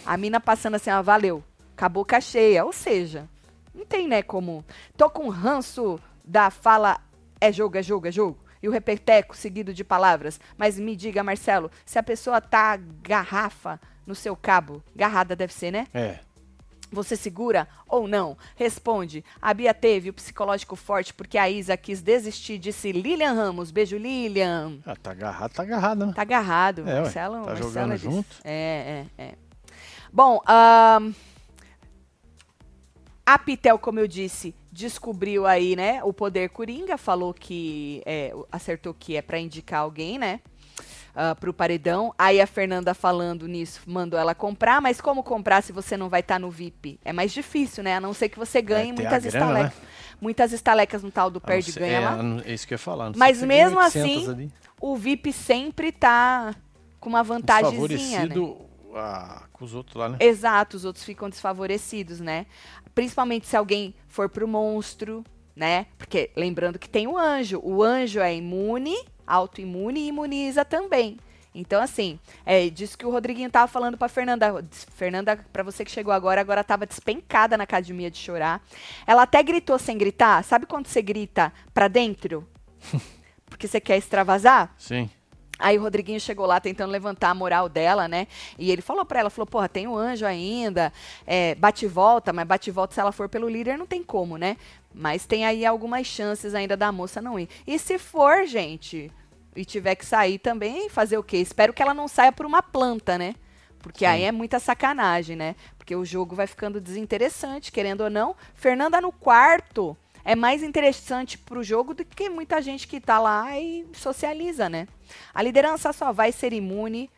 [0.06, 1.42] A mina passando assim, ó, valeu.
[1.76, 2.64] Com a boca cheia.
[2.64, 3.28] Ou seja,
[3.74, 4.64] não tem, né, como...
[4.96, 7.00] Tô com ranço da fala
[7.40, 8.38] é jogo, é jogo, é jogo.
[8.62, 10.40] E o repeteco seguido de palavras.
[10.56, 15.70] Mas me diga, Marcelo, se a pessoa tá garrafa no seu cabo, garrada deve ser,
[15.70, 15.86] né?
[15.92, 16.18] É.
[16.90, 18.36] Você segura ou não?
[18.56, 19.22] Responde.
[19.42, 23.70] A Bia teve o psicológico forte porque a Isa quis desistir, disse Lilian Ramos.
[23.70, 24.78] Beijo, Lilian.
[24.86, 26.12] Ah, tá agarrado, tá agarrado, né?
[26.14, 26.88] Tá agarrado.
[26.88, 27.00] É, ué.
[27.02, 28.36] Marcelo, Tá Marcelo jogando é junto.
[28.42, 29.34] É, é, é.
[30.10, 31.12] Bom, ahn,
[33.26, 38.94] a Pitel, como eu disse, descobriu aí, né, o poder coringa, falou que é, acertou
[38.94, 40.40] que é pra indicar alguém, né?
[41.14, 42.14] ah, pro paredão.
[42.16, 46.20] Aí a Fernanda falando nisso, mandou ela comprar, mas como comprar se você não vai
[46.20, 47.00] estar no VIP?
[47.04, 47.96] É mais difícil, né?
[47.96, 49.78] A não ser que você ganhe É, ter a muitas grana, estalecas.
[50.20, 52.20] Muitas estalecas no tal do A perde ser- ganha é, lá.
[52.20, 53.06] a É isso que eu ia falar.
[53.08, 54.52] a Mas ganhe mesmo 800 assim, ali.
[54.80, 56.54] O VIP sempre tá
[57.00, 58.26] com uma vantagemzinha, né?
[58.28, 60.18] Desfavorecido ah, com os outros lá, né?
[60.20, 62.46] Exato, os outros ficam desfavorecidos, né?
[62.98, 65.24] Principalmente se alguém for pro monstro,
[65.54, 65.86] né?
[65.96, 67.60] Porque lembrando que tem o anjo.
[67.62, 71.16] O anjo é imune, autoimune e imuniza também.
[71.54, 74.64] Então, assim, é disso que o Rodriguinho tava falando pra Fernanda.
[74.96, 78.60] Fernanda, pra você que chegou agora, agora tava despencada na academia de chorar.
[79.06, 80.42] Ela até gritou sem gritar.
[80.42, 82.48] Sabe quando você grita pra dentro?
[83.46, 84.74] Porque você quer extravasar?
[84.76, 85.08] Sim.
[85.58, 88.28] Aí o Rodriguinho chegou lá tentando levantar a moral dela, né?
[88.58, 90.92] E ele falou pra ela, falou, porra, tem o anjo ainda,
[91.26, 94.02] é, bate e volta, mas bate e volta se ela for pelo líder não tem
[94.02, 94.56] como, né?
[94.94, 97.48] Mas tem aí algumas chances ainda da moça não ir.
[97.66, 99.10] E se for, gente,
[99.56, 101.38] e tiver que sair também, fazer o quê?
[101.38, 103.34] Espero que ela não saia por uma planta, né?
[103.80, 105.54] Porque aí é muita sacanagem, né?
[105.76, 108.36] Porque o jogo vai ficando desinteressante, querendo ou não.
[108.54, 109.96] Fernanda no quarto
[110.30, 114.86] é mais interessante pro jogo do que muita gente que tá lá e socializa, né?
[115.32, 117.10] A liderança só vai ser imune.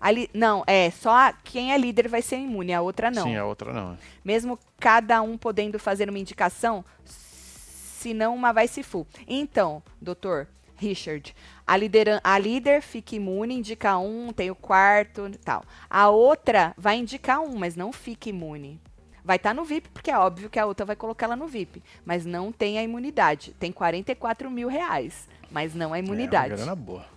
[0.00, 3.22] a li- não, é, só a- quem é líder vai ser imune, a outra não.
[3.22, 3.96] Sim, a outra não.
[4.22, 9.06] Mesmo cada um podendo fazer uma indicação, se não, uma vai se full.
[9.26, 11.34] Então, doutor Richard,
[11.66, 15.64] a, lideran a líder fica imune, indica um, tem o quarto e tal.
[15.88, 18.78] A outra vai indicar um, mas não fica imune.
[19.24, 21.46] Vai estar tá no VIP, porque é óbvio que a outra vai colocar ela no
[21.46, 21.82] VIP.
[22.04, 23.54] Mas não tem a imunidade.
[23.58, 26.52] Tem 44 mil reais, mas não a imunidade.
[26.52, 27.14] É uma grana boa.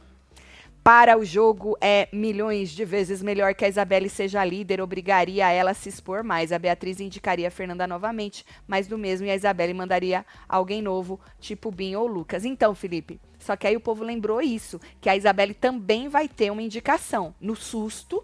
[0.87, 5.71] Para o jogo é milhões de vezes melhor que a Isabelle seja líder, obrigaria ela
[5.71, 6.53] a se expor mais.
[6.53, 11.19] A Beatriz indicaria a Fernanda novamente, mais do mesmo, e a Isabelle mandaria alguém novo,
[11.41, 12.45] tipo Bin ou Lucas.
[12.45, 16.49] Então, Felipe, só que aí o povo lembrou isso, que a Isabelle também vai ter
[16.51, 17.35] uma indicação.
[17.41, 18.23] No susto,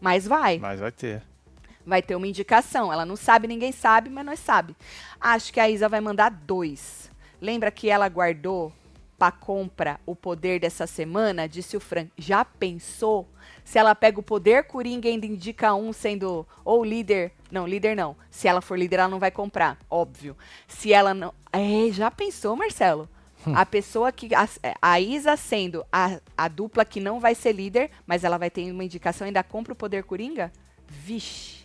[0.00, 0.58] mas vai.
[0.58, 1.22] Mas vai ter.
[1.84, 2.92] Vai ter uma indicação.
[2.92, 4.76] Ela não sabe, ninguém sabe, mas nós sabe.
[5.20, 7.10] Acho que a Isa vai mandar dois.
[7.40, 8.72] Lembra que ela guardou
[9.18, 12.10] para compra o poder dessa semana, disse o Frank.
[12.18, 13.28] Já pensou
[13.64, 17.32] se ela pega o poder Coringa e ainda indica um sendo ou líder?
[17.48, 18.16] Não, líder não.
[18.30, 20.36] Se ela for líder, ela não vai comprar, óbvio.
[20.66, 21.32] Se ela não.
[21.52, 23.08] É, já pensou, Marcelo?
[23.46, 23.52] Hum.
[23.54, 24.34] A pessoa que.
[24.34, 24.48] A,
[24.80, 28.70] a, Isa sendo a, a dupla que não vai ser líder, mas ela vai ter
[28.72, 30.52] uma indicação, ainda compra o poder Coringa?
[30.88, 31.61] Vixe.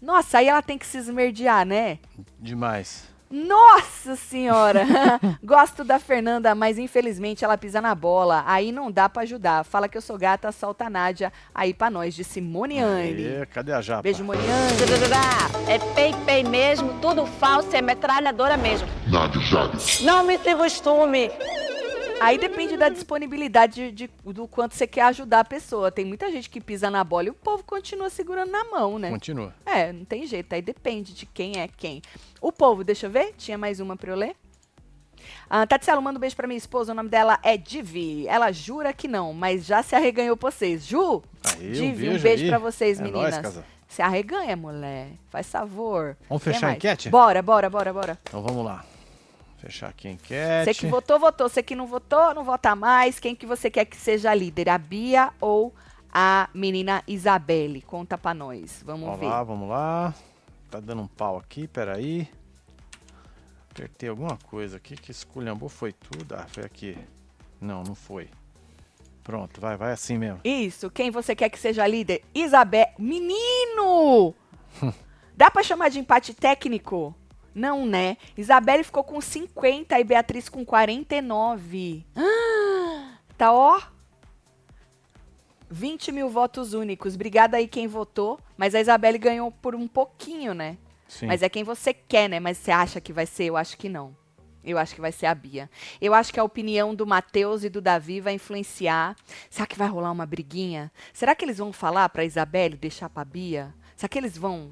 [0.00, 1.98] Nossa, aí ela tem que se esmerdear, né?
[2.38, 3.08] Demais.
[3.30, 4.86] Nossa senhora!
[5.44, 8.42] Gosto da Fernanda, mas infelizmente ela pisa na bola.
[8.46, 9.64] Aí não dá para ajudar.
[9.64, 13.46] Fala que eu sou gata, solta a Nádia aí pra nós, de Simone Anne.
[13.52, 14.02] Cadê a japa?
[14.02, 14.48] Beijo, Moniane.
[15.66, 18.88] É pei, pei mesmo, tudo falso, é metralhadora mesmo.
[19.06, 19.42] Nádia.
[20.02, 21.30] Não me se costume.
[22.20, 25.90] Aí depende da disponibilidade de, de, do quanto você quer ajudar a pessoa.
[25.90, 29.10] Tem muita gente que pisa na bola e o povo continua segurando na mão, né?
[29.10, 29.54] Continua.
[29.64, 30.52] É, não tem jeito.
[30.52, 32.02] Aí depende de quem é quem.
[32.40, 33.34] O povo, deixa eu ver.
[33.38, 34.34] Tinha mais uma pra eu ler?
[35.48, 36.92] Ah, Tatselo, manda um beijo pra minha esposa.
[36.92, 38.26] O nome dela é Divi.
[38.26, 40.84] Ela jura que não, mas já se arreganhou pra vocês.
[40.84, 41.22] Ju!
[41.44, 42.48] Aí, Divi, um beijo, um beijo aí.
[42.48, 43.42] pra vocês, é meninas.
[43.42, 45.08] Nóis, se arreganha, mulher.
[45.30, 46.16] Faz favor.
[46.28, 47.08] Vamos fechar a enquete?
[47.08, 48.18] Bora, bora, bora, bora.
[48.22, 48.84] Então vamos lá.
[49.58, 50.64] Fechar aqui a enquete.
[50.64, 51.48] Você que votou, votou.
[51.48, 53.18] Você que não votou, não vota mais.
[53.18, 54.68] Quem que você quer que seja líder?
[54.68, 55.74] A Bia ou
[56.12, 57.82] a menina Isabelle?
[57.82, 58.82] Conta pra nós.
[58.86, 59.26] Vamos, vamos ver.
[59.26, 60.14] Vamos lá, vamos lá.
[60.70, 62.28] Tá dando um pau aqui, peraí.
[63.70, 66.34] Apertei alguma coisa aqui que esculhambou foi tudo.
[66.34, 66.96] Ah, foi aqui.
[67.60, 68.28] Não, não foi.
[69.24, 70.40] Pronto, vai, vai assim mesmo.
[70.44, 70.88] Isso.
[70.88, 72.22] Quem você quer que seja líder?
[72.34, 72.92] Isabelle.
[72.98, 74.34] Menino!
[75.36, 77.14] Dá pra chamar de empate técnico?
[77.58, 78.16] Não, né?
[78.36, 82.06] Isabelle ficou com 50 e Beatriz com 49.
[82.14, 83.80] Ah, tá ó.
[85.70, 87.14] 20 mil votos únicos.
[87.14, 88.38] Obrigada aí quem votou.
[88.56, 90.78] Mas a Isabelle ganhou por um pouquinho, né?
[91.08, 91.26] Sim.
[91.26, 92.38] Mas é quem você quer, né?
[92.38, 93.44] Mas você acha que vai ser?
[93.44, 94.16] Eu acho que não.
[94.64, 95.68] Eu acho que vai ser a Bia.
[96.00, 99.16] Eu acho que a opinião do Matheus e do Davi vai influenciar.
[99.50, 100.92] Será que vai rolar uma briguinha?
[101.12, 103.74] Será que eles vão falar pra Isabelle deixar pra Bia?
[103.96, 104.70] Será que eles vão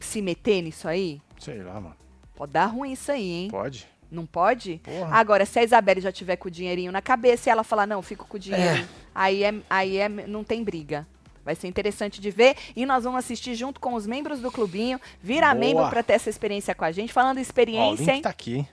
[0.00, 1.22] se meter nisso aí?
[1.38, 2.07] Sei lá, mano.
[2.38, 3.48] Pode dar ruim isso aí, hein?
[3.50, 3.84] Pode.
[4.08, 4.80] Não pode?
[4.84, 5.12] Porra.
[5.12, 8.00] Agora, se a Isabelle já tiver com o dinheirinho na cabeça e ela falar, não,
[8.00, 8.88] fico com o dinheiro, é.
[9.12, 11.04] aí, é, aí é, não tem briga.
[11.44, 15.00] Vai ser interessante de ver e nós vamos assistir junto com os membros do clubinho.
[15.20, 15.58] Vira Boa.
[15.58, 17.12] membro para ter essa experiência com a gente.
[17.12, 18.64] Falando experiência, Ó, o link tá aqui.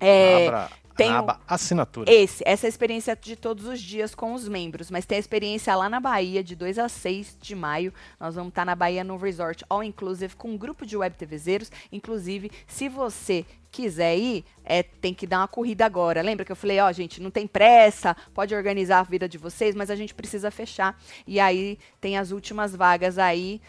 [0.00, 2.12] É, Abra, tem aba assinatura.
[2.12, 5.20] Esse, essa é a experiência de todos os dias com os membros, mas tem a
[5.20, 7.94] experiência lá na Bahia, de 2 a 6 de maio.
[8.18, 11.16] Nós vamos estar tá na Bahia no Resort All Inclusive com um grupo de web
[11.16, 11.70] TVzeiros.
[11.92, 16.20] Inclusive, se você quiser ir, é, tem que dar uma corrida agora.
[16.22, 19.74] Lembra que eu falei, ó, gente, não tem pressa, pode organizar a vida de vocês,
[19.74, 21.00] mas a gente precisa fechar.
[21.26, 23.60] E aí tem as últimas vagas aí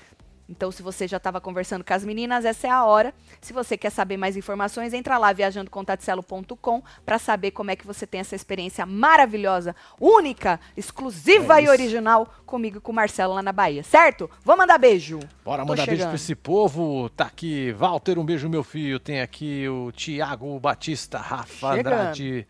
[0.49, 3.13] então, se você já estava conversando com as meninas, essa é a hora.
[3.39, 8.07] Se você quer saber mais informações, entra lá viajandocontaticelo.com para saber como é que você
[8.07, 13.43] tem essa experiência maravilhosa, única, exclusiva é e original comigo e com o Marcelo lá
[13.43, 14.27] na Bahia, certo?
[14.43, 15.19] Vamos mandar beijo.
[15.45, 15.97] Bora Tô mandar chegando.
[15.97, 17.09] beijo para esse povo.
[17.09, 18.99] Tá aqui, Walter, um beijo meu filho.
[18.99, 21.93] Tem aqui o Tiago Batista, Rafa chegando.
[21.93, 22.47] Andrade.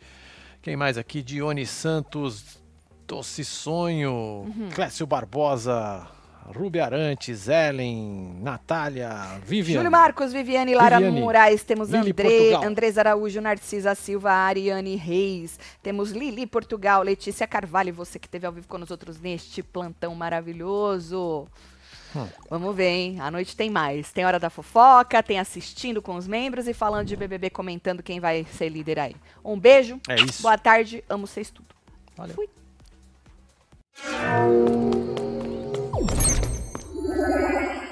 [0.61, 1.21] Quem mais aqui?
[1.21, 2.59] Dione Santos,
[3.05, 4.69] Doce Sonho, uhum.
[4.73, 6.07] Clécio Barbosa,
[6.55, 9.75] Rubi Arantes, Ellen, Natália, Viviane.
[9.75, 15.59] Júlio Marcos, Viviane, Lara Viviane, Moraes, temos Lili André, Andrés Araújo, Narcisa Silva, Ariane Reis,
[15.83, 20.15] temos Lili Portugal, Letícia Carvalho, você que esteve ao vivo com os outros neste plantão
[20.15, 21.47] maravilhoso.
[22.15, 22.27] Hum.
[22.49, 23.19] Vamos ver, hein?
[23.19, 24.11] À noite tem mais.
[24.11, 28.19] Tem Hora da Fofoca, tem assistindo com os membros e falando de BBB, comentando quem
[28.19, 29.15] vai ser líder aí.
[29.45, 29.99] Um beijo.
[30.09, 30.41] É isso.
[30.41, 31.03] Boa tarde.
[31.07, 31.67] Amo vocês tudo.
[32.17, 32.33] Valeu.
[32.33, 32.49] Fui.
[37.09, 37.88] Thank you.